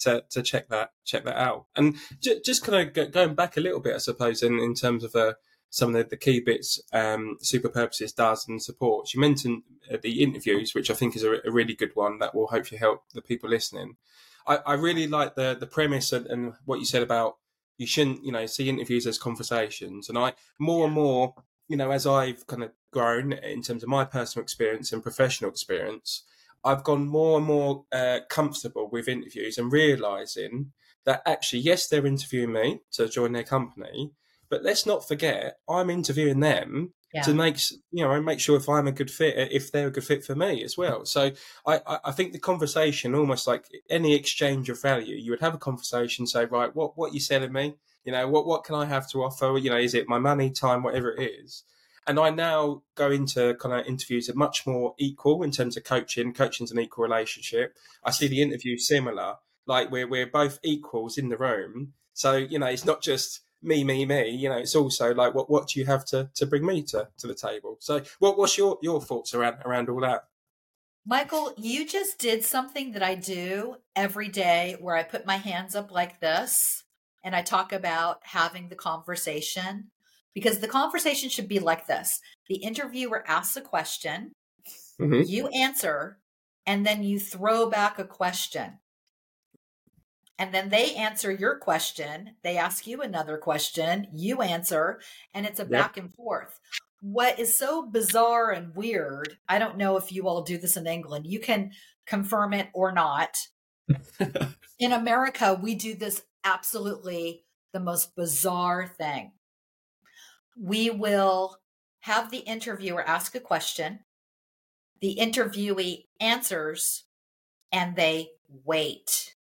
[0.00, 1.66] to to check that check that out.
[1.74, 5.02] And j- just kind of going back a little bit, I suppose, in in terms
[5.02, 5.34] of uh,
[5.70, 9.14] some of the, the key bits um, Super Purposes does and supports.
[9.14, 12.34] You mentioned uh, the interviews, which I think is a, a, really good one that
[12.34, 13.96] will hopefully help the people listening.
[14.46, 17.36] I, I really like the the premise and, and, what you said about
[17.76, 20.08] you shouldn't, you know, see interviews as conversations.
[20.08, 21.34] And I more and more,
[21.68, 25.50] you know, as I've kind of grown in terms of my personal experience and professional
[25.50, 26.24] experience,
[26.64, 30.72] I've gone more and more uh, comfortable with interviews and realizing
[31.04, 34.12] that actually, yes, they're interviewing me to join their company,
[34.50, 37.22] but let's not forget, I'm interviewing them yeah.
[37.22, 37.58] to make
[37.90, 40.34] you know make sure if I'm a good fit, if they're a good fit for
[40.34, 41.04] me as well.
[41.04, 41.32] So
[41.66, 45.58] I, I think the conversation, almost like any exchange of value, you would have a
[45.58, 47.76] conversation, say, right, what what you selling me?
[48.04, 49.58] You know, what what can I have to offer?
[49.58, 51.64] You know, is it my money, time, whatever it is?
[52.06, 55.84] And I now go into kind of interviews are much more equal in terms of
[55.84, 56.32] coaching.
[56.32, 57.76] Coaching's an equal relationship.
[58.02, 59.34] I see the interview similar,
[59.66, 61.92] like we're we're both equals in the room.
[62.14, 64.30] So you know, it's not just me, me, me.
[64.30, 67.08] You know, it's also like what what do you have to to bring me to
[67.18, 67.76] to the table?
[67.80, 70.24] So, what what's your your thoughts around around all that?
[71.06, 75.74] Michael, you just did something that I do every day where I put my hands
[75.74, 76.84] up like this
[77.28, 79.90] and I talk about having the conversation
[80.32, 82.20] because the conversation should be like this.
[82.48, 84.32] The interviewer asks a question,
[84.98, 85.28] mm-hmm.
[85.28, 86.20] you answer,
[86.64, 88.78] and then you throw back a question
[90.38, 95.00] and then they answer your question they ask you another question you answer
[95.34, 95.70] and it's a yep.
[95.70, 96.60] back and forth
[97.00, 100.86] what is so bizarre and weird i don't know if you all do this in
[100.86, 101.72] england you can
[102.06, 103.36] confirm it or not
[104.78, 109.32] in america we do this absolutely the most bizarre thing.
[110.60, 111.58] We will
[112.00, 114.00] have the interviewer ask a question.
[115.00, 117.04] The interviewee answers
[117.70, 118.30] and they
[118.64, 119.34] wait.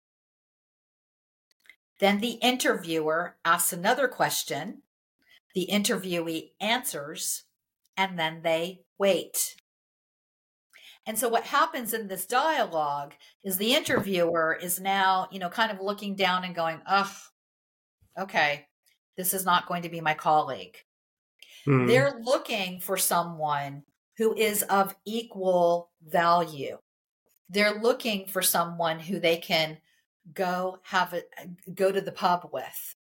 [2.00, 4.82] Then the interviewer asks another question,
[5.54, 7.44] the interviewee answers,
[7.96, 9.56] and then they wait.
[11.08, 13.14] And so what happens in this dialogue
[13.44, 17.16] is the interviewer is now, you know, kind of looking down and going, "Ugh,
[18.20, 18.68] okay,
[19.18, 20.78] this is not going to be my colleague."
[21.66, 21.86] Hmm.
[21.86, 23.84] They're looking for someone
[24.18, 26.78] who is of equal value.
[27.50, 29.78] They're looking for someone who they can
[30.34, 31.24] go have a
[31.74, 32.96] go to the pub with.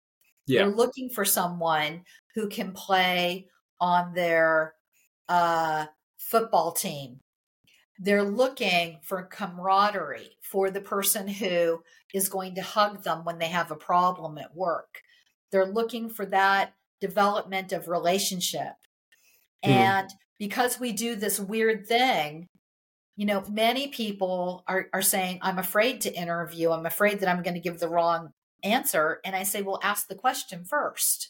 [0.47, 0.63] Yeah.
[0.63, 3.47] They're looking for someone who can play
[3.79, 4.73] on their
[5.29, 5.85] uh,
[6.17, 7.19] football team.
[8.03, 11.83] They're looking for camaraderie for the person who
[12.13, 15.01] is going to hug them when they have a problem at work.
[15.51, 18.73] They're looking for that development of relationship.
[19.63, 19.69] Mm.
[19.69, 20.09] And
[20.39, 22.49] because we do this weird thing
[23.21, 26.71] you know, many people are, are saying, I'm afraid to interview.
[26.71, 28.31] I'm afraid that I'm going to give the wrong
[28.63, 29.19] answer.
[29.23, 31.29] And I say, well, ask the question first.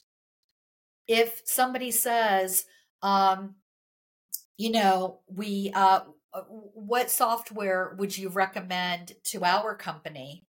[1.08, 2.66] If somebody says,
[3.02, 3.56] um,
[4.58, 6.02] you know, we, uh, uh
[6.50, 10.46] what software would you recommend to our company?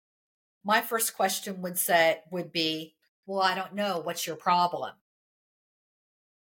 [0.63, 3.99] My first question would say, would be, well, I don't know.
[3.99, 4.93] What's your problem?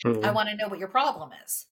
[0.04, 0.24] Mm-hmm.
[0.24, 1.66] I want to know what your problem is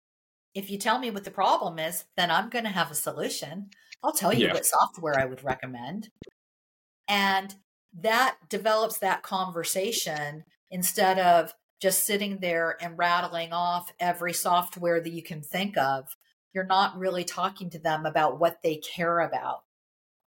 [0.58, 3.70] if you tell me what the problem is, then I'm going to have a solution.
[4.02, 4.54] I'll tell you yeah.
[4.54, 6.10] what software I would recommend.
[7.06, 7.54] And
[8.00, 15.12] that develops that conversation instead of just sitting there and rattling off every software that
[15.12, 16.16] you can think of.
[16.52, 19.64] You're not really talking to them about what they care about.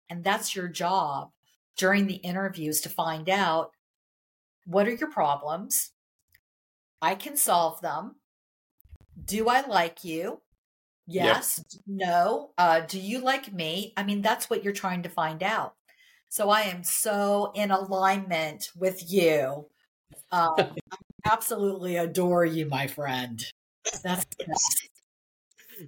[0.09, 1.31] And that's your job
[1.77, 3.73] during the interviews to find out
[4.65, 5.93] what are your problems?
[7.01, 8.17] I can solve them
[9.25, 10.41] do I like you?
[11.07, 11.63] Yes.
[11.73, 11.83] Yep.
[11.87, 12.51] No.
[12.59, 13.93] Uh, do you like me?
[13.97, 15.75] I mean, that's what you're trying to find out.
[16.29, 19.67] So I am so in alignment with you.
[20.31, 20.67] Um, I
[21.31, 23.45] absolutely adore you, my friend.
[24.05, 24.25] That's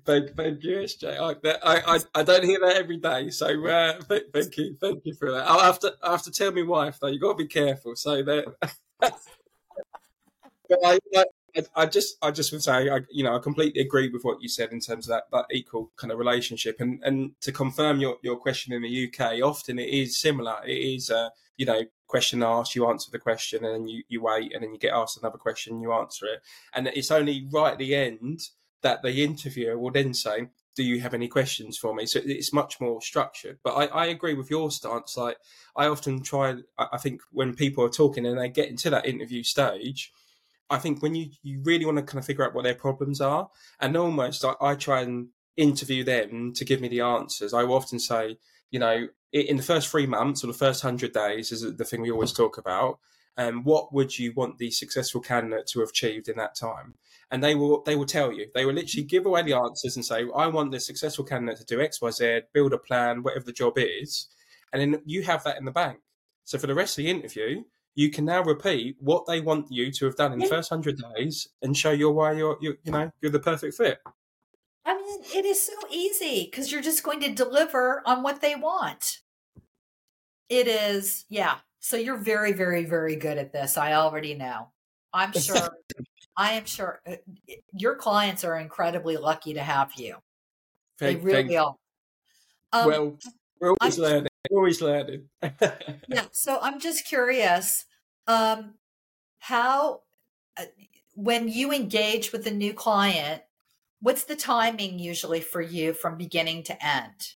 [0.04, 1.18] thank, thank you, SJ.
[1.62, 5.14] I, I, I don't hear that every day, so uh, thank, thank you, thank you
[5.14, 5.48] for that.
[5.48, 7.08] I'll have to, I have to tell my wife though.
[7.08, 7.96] You got to be careful.
[7.96, 8.54] So that.
[9.00, 10.98] but I,
[11.74, 14.48] I, just, I just would say, I, you know, I completely agree with what you
[14.48, 16.80] said in terms of that, that equal kind of relationship.
[16.80, 20.56] And and to confirm your, your question in the UK, often it is similar.
[20.66, 24.22] It is, uh, you know, question asked, you answer the question, and then you, you
[24.22, 26.40] wait, and then you get asked another question, you answer it.
[26.74, 28.48] And it's only right at the end
[28.82, 32.06] that the interviewer will then say, do you have any questions for me?
[32.06, 33.58] So it's much more structured.
[33.64, 35.16] But I, I agree with your stance.
[35.16, 35.36] Like
[35.74, 39.42] I often try, I think when people are talking and they get into that interview
[39.42, 40.12] stage,
[40.70, 43.20] I think when you, you really want to kind of figure out what their problems
[43.20, 43.48] are,
[43.80, 47.74] and almost I, I try and interview them to give me the answers, I will
[47.74, 48.38] often say,
[48.70, 52.02] you know, in the first three months or the first hundred days is the thing
[52.02, 52.98] we always talk about.
[53.36, 56.94] Um, what would you want the successful candidate to have achieved in that time?
[57.30, 58.46] And they will they will tell you.
[58.54, 61.64] They will literally give away the answers and say, I want the successful candidate to
[61.64, 64.28] do X, Y, Z, build a plan, whatever the job is,
[64.72, 65.98] and then you have that in the bank.
[66.44, 67.64] So for the rest of the interview,
[67.94, 71.02] you can now repeat what they want you to have done in the first hundred
[71.14, 73.98] days and show you why you're, you're you know you're the perfect fit.
[74.86, 78.54] I mean, it is so easy because you're just going to deliver on what they
[78.54, 79.18] want.
[80.48, 81.56] It is, yeah.
[81.80, 83.76] So you're very, very, very good at this.
[83.76, 84.68] I already know.
[85.12, 85.70] I'm sure.
[86.36, 87.16] I am sure uh,
[87.72, 90.16] your clients are incredibly lucky to have you.
[90.98, 91.74] Thank, they really are.
[92.72, 93.18] Um, well,
[93.60, 94.28] we're always I'm, learning.
[94.50, 95.28] We're always learning.
[95.42, 96.24] yeah.
[96.32, 97.86] So I'm just curious,
[98.26, 98.74] um,
[99.40, 100.02] how
[100.56, 100.64] uh,
[101.14, 103.42] when you engage with a new client,
[104.00, 107.34] what's the timing usually for you from beginning to end?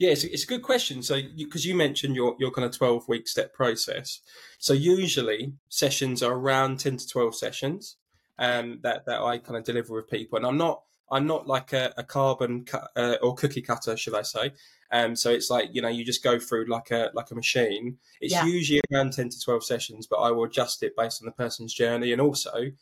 [0.00, 1.02] Yeah, it's, it's a good question.
[1.02, 4.20] So, because you, you, mentioned your, your kind of 12 week step process.
[4.58, 7.96] So, usually sessions are around 10 to 12 sessions
[8.38, 10.38] um, that, that I kind of deliver with people.
[10.38, 10.82] And I'm not,
[11.12, 14.52] I'm not like a, a carbon cut, uh, or cookie cutter, should I say?
[14.90, 17.98] Um, so it's like you know you just go through like a like a machine.
[18.20, 18.44] It's yeah.
[18.44, 21.72] usually around ten to twelve sessions, but I will adjust it based on the person's
[21.72, 22.72] journey and also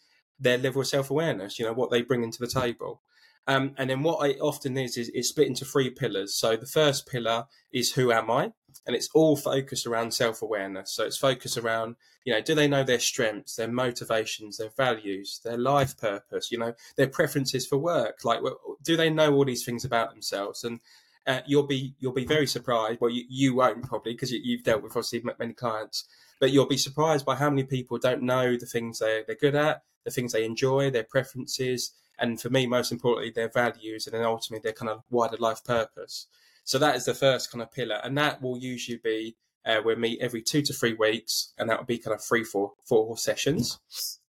[0.40, 1.58] their level of self awareness.
[1.58, 3.02] You know what they bring into the table.
[3.48, 6.36] Um, and then what I often is, is it's split into three pillars.
[6.36, 8.52] So the first pillar is who am I?
[8.86, 10.92] And it's all focused around self awareness.
[10.92, 15.40] So it's focused around, you know, do they know their strengths, their motivations, their values,
[15.44, 18.18] their life purpose, you know, their preferences for work?
[18.22, 18.40] Like,
[18.82, 20.62] do they know all these things about themselves?
[20.62, 20.80] And
[21.26, 23.00] uh, you'll be you'll be very surprised.
[23.00, 26.06] Well, you, you won't probably because you, you've dealt with obviously many clients,
[26.38, 29.54] but you'll be surprised by how many people don't know the things they they're good
[29.54, 34.14] at, the things they enjoy, their preferences, and for me, most importantly, their values and
[34.14, 36.26] then ultimately their kind of wider life purpose.
[36.64, 39.94] So that is the first kind of pillar, and that will usually be uh, we
[39.96, 43.16] meet every two to three weeks, and that will be kind of three, four, four
[43.18, 43.78] sessions.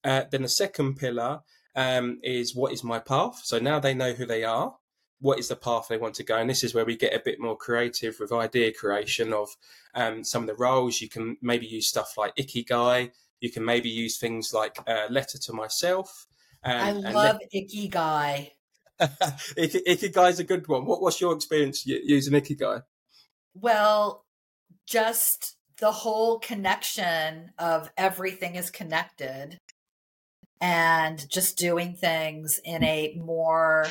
[0.02, 1.40] Uh, then the second pillar
[1.76, 3.40] um, is what is my path.
[3.44, 4.74] So now they know who they are.
[5.20, 6.36] What is the path they want to go?
[6.36, 9.48] And this is where we get a bit more creative with idea creation of
[9.94, 11.00] um, some of the roles.
[11.00, 13.10] You can maybe use stuff like Ikigai.
[13.40, 16.26] You can maybe use things like uh, Letter to Myself.
[16.62, 18.50] And, I love and Ikigai.
[19.00, 20.84] Ikigai is a good one.
[20.84, 22.82] What, was your experience using Ikigai?
[23.54, 24.24] Well,
[24.86, 29.58] just the whole connection of everything is connected
[30.60, 33.86] and just doing things in a more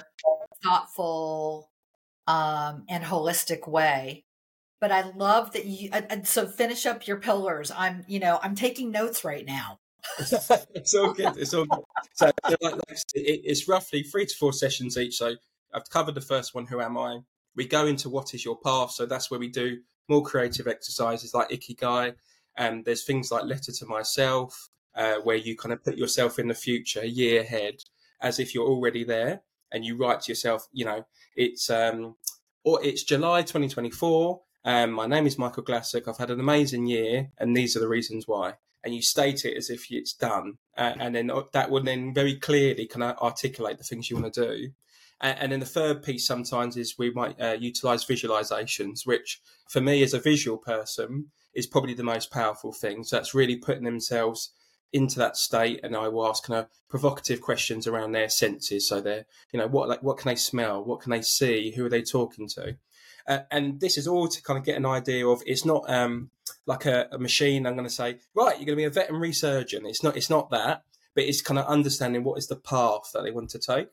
[0.64, 1.70] thoughtful
[2.28, 4.26] um, and holistic way.
[4.82, 5.90] But I love that you.
[5.92, 7.72] And so finish up your pillars.
[7.76, 9.80] I'm, you know, I'm taking notes right now.
[10.20, 11.38] It's all good.
[11.38, 11.84] It's all good.
[12.14, 12.82] So, like, like
[13.16, 15.18] it, it's roughly three to four sessions each.
[15.18, 15.36] So
[15.74, 16.66] I've covered the first one.
[16.68, 17.20] Who am I?
[17.56, 18.92] We go into what is your path.
[18.92, 22.16] So that's where we do more creative exercises like Ikigai.
[22.58, 26.48] And there's things like letter to myself, uh, where you kind of put yourself in
[26.48, 27.76] the future, a year ahead,
[28.20, 29.42] as if you're already there,
[29.72, 30.68] and you write to yourself.
[30.72, 31.06] You know,
[31.36, 32.16] it's um,
[32.64, 34.42] or it's July 2024.
[34.66, 36.08] Um, my name is Michael Glassick.
[36.08, 39.58] I've had an amazing year, and these are the reasons why and you state it
[39.58, 43.18] as if it's done, uh, and then uh, that will then very clearly kind of
[43.18, 44.70] articulate the things you want to do.
[45.20, 49.82] And, and then the third piece sometimes is we might uh, utilize visualizations, which for
[49.82, 53.04] me as a visual person is probably the most powerful thing.
[53.04, 54.52] So that's really putting themselves
[54.94, 58.88] into that state, and I will ask kind of provocative questions around their senses.
[58.88, 60.84] So they're, you know, what like what can they smell?
[60.84, 61.74] What can they see?
[61.76, 62.78] Who are they talking to?
[63.28, 66.30] Uh, and this is all to kind of get an idea of it's not um,
[66.66, 67.66] like a, a machine.
[67.66, 69.86] I'm going to say, right, you're going to be a veterinary surgeon.
[69.86, 70.16] It's not.
[70.16, 73.50] It's not that, but it's kind of understanding what is the path that they want
[73.52, 73.90] to take.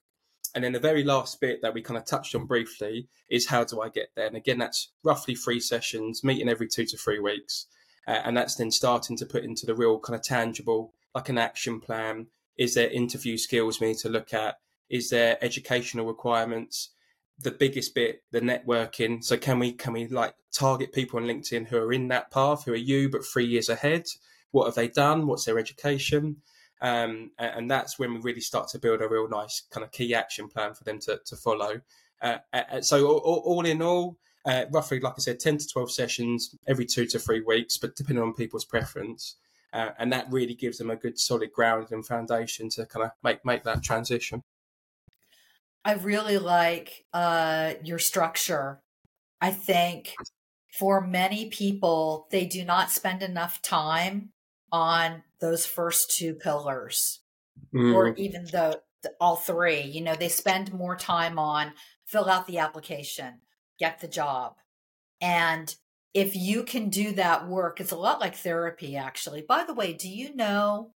[0.54, 3.64] And then the very last bit that we kind of touched on briefly is how
[3.64, 4.28] do I get there?
[4.28, 7.66] And again, that's roughly three sessions, meeting every two to three weeks.
[8.06, 11.38] Uh, and that's then starting to put into the real kind of tangible, like an
[11.38, 12.28] action plan.
[12.56, 14.58] Is there interview skills we need to look at?
[14.88, 16.90] Is there educational requirements?
[17.38, 19.22] The biggest bit, the networking.
[19.22, 22.64] So can we can we like target people on LinkedIn who are in that path,
[22.64, 24.06] who are you but three years ahead?
[24.52, 25.26] What have they done?
[25.26, 26.36] What's their education?
[26.80, 30.14] Um, and that's when we really start to build a real nice kind of key
[30.14, 31.80] action plan for them to, to follow.
[32.20, 32.38] Uh,
[32.80, 36.84] so all, all, in all, uh, roughly, like I said, 10 to 12 sessions every
[36.84, 39.36] two to three weeks, but depending on people's preference.
[39.72, 43.10] Uh, and that really gives them a good solid ground and foundation to kind of
[43.22, 44.42] make, make that transition.
[45.84, 48.80] I really like uh, your structure.
[49.40, 50.14] I think
[50.72, 54.30] for many people, they do not spend enough time
[54.72, 57.20] on those first two pillars,
[57.74, 57.94] mm.
[57.94, 59.82] or even the, the all three.
[59.82, 61.72] You know, they spend more time on
[62.06, 63.40] fill out the application,
[63.78, 64.54] get the job.
[65.20, 65.74] And
[66.12, 69.42] if you can do that work, it's a lot like therapy, actually.
[69.42, 70.92] By the way, do you know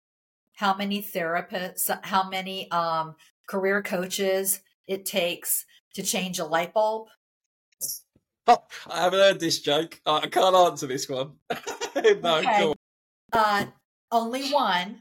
[0.55, 3.17] how many therapists, how many um,
[3.47, 5.65] career coaches it takes
[5.95, 7.09] to change a light bulb?
[8.47, 10.01] Oh, I haven't heard this joke.
[10.07, 11.33] I can't answer this one.
[12.23, 12.75] no, okay.
[13.33, 13.67] Uh,
[14.13, 15.01] only one,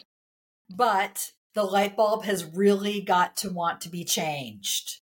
[0.70, 5.00] but the light bulb has really got to want to be changed.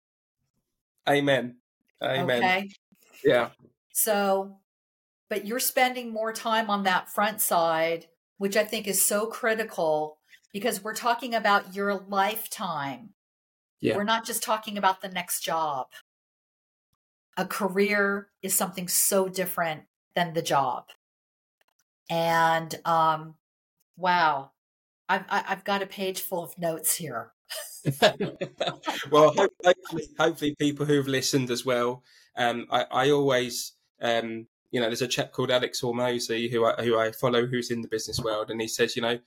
[1.08, 1.56] Amen.
[2.02, 2.38] Amen.
[2.38, 2.70] Okay.
[3.24, 3.50] Yeah.
[3.92, 4.58] So,
[5.30, 8.06] but you're spending more time on that front side,
[8.38, 10.18] which I think is so critical
[10.52, 13.10] because we're talking about your lifetime.
[13.80, 13.96] Yeah.
[13.96, 15.88] We're not just talking about the next job.
[17.36, 19.82] A career is something so different
[20.14, 20.86] than the job.
[22.08, 23.34] And um,
[23.96, 24.52] wow,
[25.08, 27.32] I've I've got a page full of notes here.
[29.10, 29.32] well,
[29.64, 32.02] hopefully, hopefully, people who've listened as well.
[32.36, 36.82] Um, I, I always, um, you know, there's a chap called Alex Hormozi who I,
[36.82, 39.18] who I follow, who's in the business world, and he says, you know,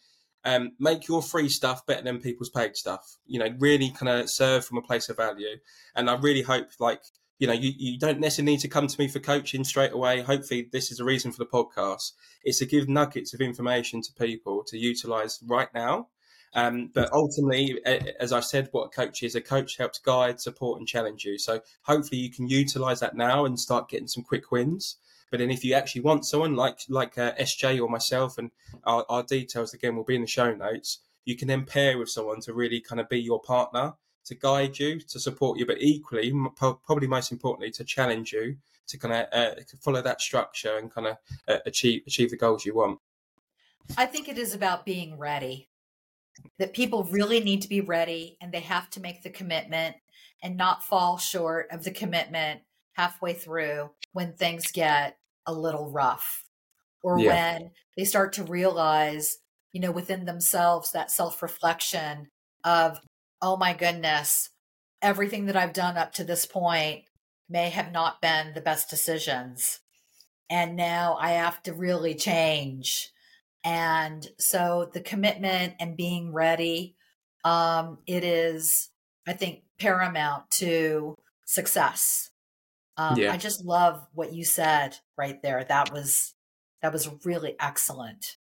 [0.45, 3.17] um, make your free stuff better than people's paid stuff.
[3.25, 5.57] You know, really kind of serve from a place of value.
[5.95, 7.01] And I really hope, like,
[7.39, 10.21] you know, you, you don't necessarily need to come to me for coaching straight away.
[10.21, 12.11] Hopefully, this is the reason for the podcast.
[12.43, 16.07] It's to give nuggets of information to people to utilize right now.
[16.53, 17.79] Um, but ultimately,
[18.19, 21.37] as I said, what a coach is, a coach helps guide, support, and challenge you.
[21.37, 24.97] So hopefully, you can utilize that now and start getting some quick wins.
[25.32, 28.51] But then if you actually want someone like like uh, SJ or myself, and
[28.84, 32.09] our, our details again will be in the show notes, you can then pair with
[32.09, 33.93] someone to really kind of be your partner,
[34.25, 38.57] to guide you, to support you, but equally, probably most importantly, to challenge you
[38.88, 41.17] to kind of uh, follow that structure and kind of
[41.47, 42.99] uh, achieve achieve the goals you want.
[43.97, 45.69] I think it is about being ready.
[46.57, 49.97] That people really need to be ready and they have to make the commitment
[50.41, 52.61] and not fall short of the commitment
[52.93, 55.17] halfway through when things get
[55.49, 56.45] a little rough
[57.01, 57.29] or yeah.
[57.29, 59.39] when they start to realize,
[59.73, 62.27] you know, within themselves that self reflection
[62.63, 62.99] of,
[63.41, 64.51] oh my goodness,
[65.01, 67.03] everything that I've done up to this point
[67.49, 69.79] may have not been the best decisions.
[70.49, 73.11] And now I have to really change.
[73.63, 76.95] And so the commitment and being ready,
[77.43, 78.89] um, it is,
[79.27, 82.29] I think, paramount to success.
[82.99, 83.31] Um, yeah.
[83.31, 85.63] I just love what you said right there.
[85.63, 86.33] That was
[86.81, 88.35] that was really excellent.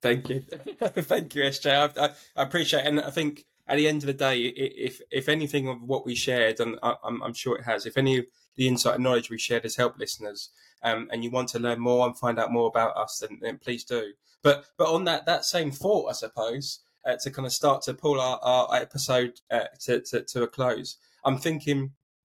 [0.00, 0.40] Thank you,
[0.80, 1.98] thank you, SJ.
[1.98, 2.86] I, I, appreciate, it.
[2.86, 6.14] and I think at the end of the day, if if anything of what we
[6.14, 8.24] shared, and I, am I'm sure it has, if any of
[8.56, 10.48] the insight and knowledge we shared has helped listeners,
[10.82, 13.58] um, and you want to learn more and find out more about us, then, then
[13.58, 14.14] please do.
[14.42, 17.92] But but on that that same thought, I suppose, uh, to kind of start to
[17.92, 21.92] pull our, our episode uh, to, to to a close, I'm thinking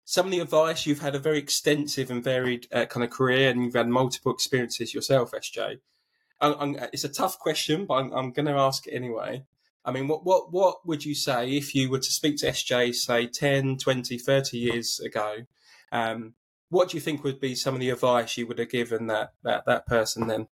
[0.10, 3.52] some of the advice you've had a very extensive and varied uh, kind of career
[3.52, 5.80] and you've had multiple experiences yourself sj
[6.42, 9.44] I'm, I'm, it's a tough question but i'm, I'm going to ask it anyway.
[9.86, 12.96] I mean what, what, what would you say if you were to speak to sj
[12.96, 15.46] say 10 20 30 years ago
[15.92, 16.34] um,
[16.70, 19.34] what do you think would be some of the advice you would have given that,
[19.44, 20.48] that, that person then?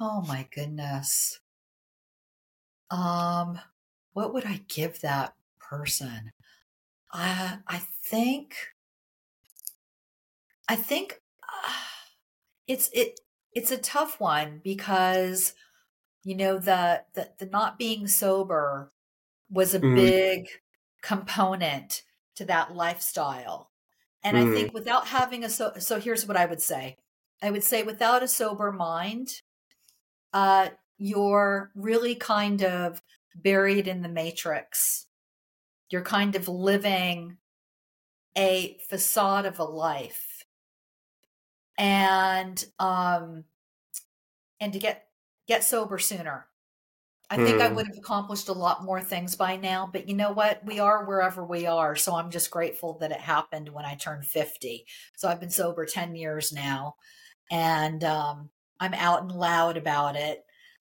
[0.00, 1.40] Oh my goodness.
[2.90, 3.60] Um
[4.14, 6.32] what would i give that person?
[7.12, 8.73] I I think
[10.68, 11.72] I think uh,
[12.66, 13.20] it's it
[13.52, 15.54] it's a tough one because
[16.22, 18.92] you know the the, the not being sober
[19.50, 19.94] was a mm.
[19.94, 20.48] big
[21.02, 22.02] component
[22.36, 23.70] to that lifestyle.
[24.22, 24.50] And mm.
[24.50, 26.96] I think without having a so so here's what I would say.
[27.42, 29.42] I would say without a sober mind,
[30.32, 33.02] uh, you're really kind of
[33.34, 35.06] buried in the matrix.
[35.90, 37.36] You're kind of living
[38.36, 40.33] a facade of a life
[41.78, 43.44] and um
[44.60, 45.06] and to get
[45.46, 46.46] get sober sooner.
[47.30, 47.76] I think I hmm.
[47.76, 50.64] would have accomplished a lot more things by now, but you know what?
[50.64, 51.96] We are wherever we are.
[51.96, 54.84] So I'm just grateful that it happened when I turned 50.
[55.16, 56.96] So I've been sober 10 years now
[57.50, 60.44] and um, I'm out and loud about it.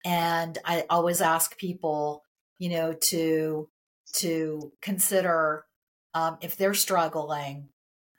[0.03, 2.23] And I always ask people,
[2.57, 3.69] you know, to
[4.15, 5.65] to consider
[6.13, 7.69] um, if they're struggling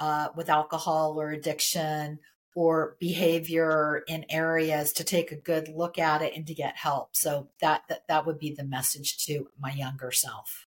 [0.01, 2.19] uh, with alcohol or addiction
[2.55, 7.17] or behavior in areas to take a good look at it and to get help.
[7.17, 10.67] So that that, that would be the message to my younger self.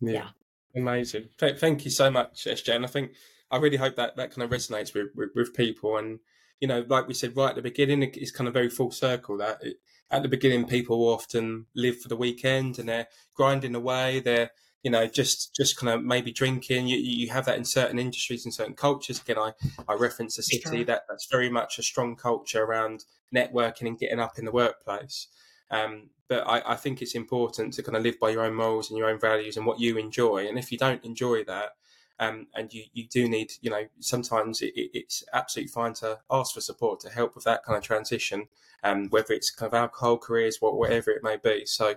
[0.00, 0.12] Yeah.
[0.12, 0.28] yeah.
[0.76, 1.30] Amazing.
[1.38, 2.76] Thank you so much, SJ.
[2.76, 3.12] And I think
[3.50, 5.96] I really hope that that kind of resonates with, with, with people.
[5.96, 6.20] And,
[6.60, 9.38] you know, like we said right at the beginning, it's kind of very full circle
[9.38, 9.76] that it,
[10.10, 14.20] at the beginning, people often live for the weekend and they're grinding away.
[14.20, 14.50] They're,
[14.82, 16.88] you know, just just kind of maybe drinking.
[16.88, 19.20] You, you have that in certain industries and certain cultures.
[19.20, 19.52] Again, I,
[19.88, 20.84] I reference the city sure.
[20.84, 23.04] that that's very much a strong culture around
[23.34, 25.28] networking and getting up in the workplace.
[25.70, 28.88] Um, but I, I, think it's important to kind of live by your own morals
[28.88, 30.46] and your own values and what you enjoy.
[30.46, 31.72] And if you don't enjoy that,
[32.20, 36.54] um, and you, you do need, you know, sometimes it, it's absolutely fine to ask
[36.54, 38.48] for support to help with that kind of transition,
[38.82, 41.64] um, whether it's kind of alcohol careers, whatever it may be.
[41.64, 41.94] So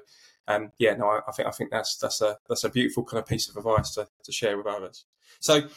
[0.47, 3.21] um, yeah, no, I, I, think I think that's that's a that's a beautiful kind
[3.21, 5.05] of piece of advice to, to share with others.
[5.39, 5.67] So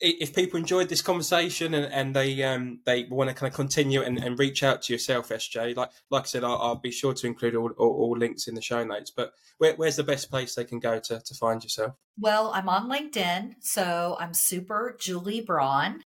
[0.00, 4.02] if people enjoyed this conversation and, and they um, they want to kind of continue
[4.02, 7.14] and, and reach out to yourself, SJ, like like I said, I'll, I'll be sure
[7.14, 9.10] to include all, all, all, links in the show notes.
[9.10, 11.94] But where, where's the best place they can go to, to find yourself?
[12.18, 16.02] Well, I'm on LinkedIn, so I'm Super Julie Braun.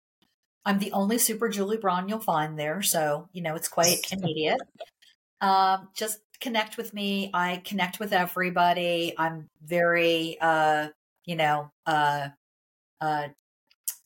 [0.65, 4.61] I'm the only Super Julie Braun you'll find there, so you know it's quite immediate.
[5.41, 7.31] Um, just connect with me.
[7.35, 9.15] I connect with everybody.
[9.19, 10.89] I'm very, uh,
[11.25, 12.29] you know, uh,
[13.01, 13.29] uh,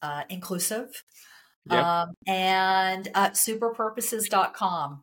[0.01, 1.03] uh, inclusive.
[1.71, 1.85] Yep.
[1.85, 5.03] Um, and uh, superpurposes.com.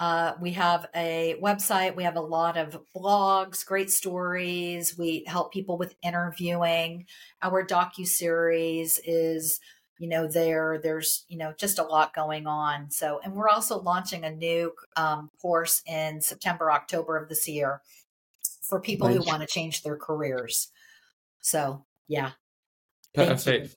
[0.00, 1.94] Uh, we have a website.
[1.94, 4.98] We have a lot of blogs, great stories.
[4.98, 7.06] We help people with interviewing.
[7.42, 9.60] Our docu series is
[9.98, 13.80] you know there there's you know just a lot going on so and we're also
[13.80, 17.80] launching a new um, course in september october of this year
[18.62, 20.70] for people who want to change their careers
[21.40, 22.32] so yeah
[23.14, 23.76] perfect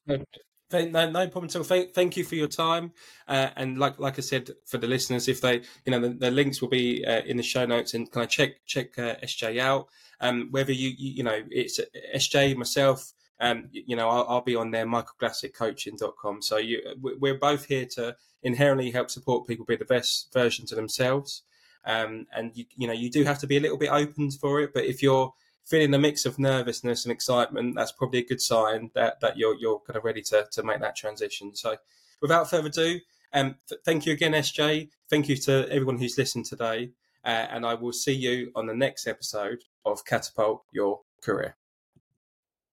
[0.72, 1.64] no, no problem at all.
[1.64, 2.92] Thank, thank you for your time.
[3.28, 6.32] Uh, and like like I said, for the listeners, if they, you know, the, the
[6.32, 9.60] links will be uh, in the show notes, and kind of check check uh, SJ
[9.60, 9.88] out.
[10.20, 11.80] Um, whether you, you, you know, it's
[12.16, 16.42] SJ myself, um, you know, I'll, I'll, be on there, michaelglassickcoaching.com.
[16.42, 20.76] So you, we're both here to inherently help support people be the best versions of
[20.76, 21.44] themselves.
[21.86, 24.60] Um, and you, you know, you do have to be a little bit open for
[24.62, 24.74] it.
[24.74, 25.34] But if you're
[25.66, 29.56] feeling a mix of nervousness and excitement, that's probably a good sign that, that you're,
[29.56, 31.56] you're kind of ready to, to make that transition.
[31.56, 31.78] So
[32.22, 33.00] without further ado,
[33.34, 34.90] um, th- thank you again, SJ.
[35.10, 36.92] Thank you to everyone who's listened today.
[37.24, 41.56] Uh, and I will see you on the next episode of Catapult Your Career.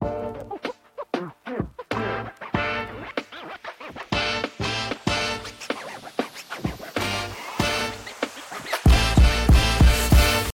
[0.05, 0.74] You.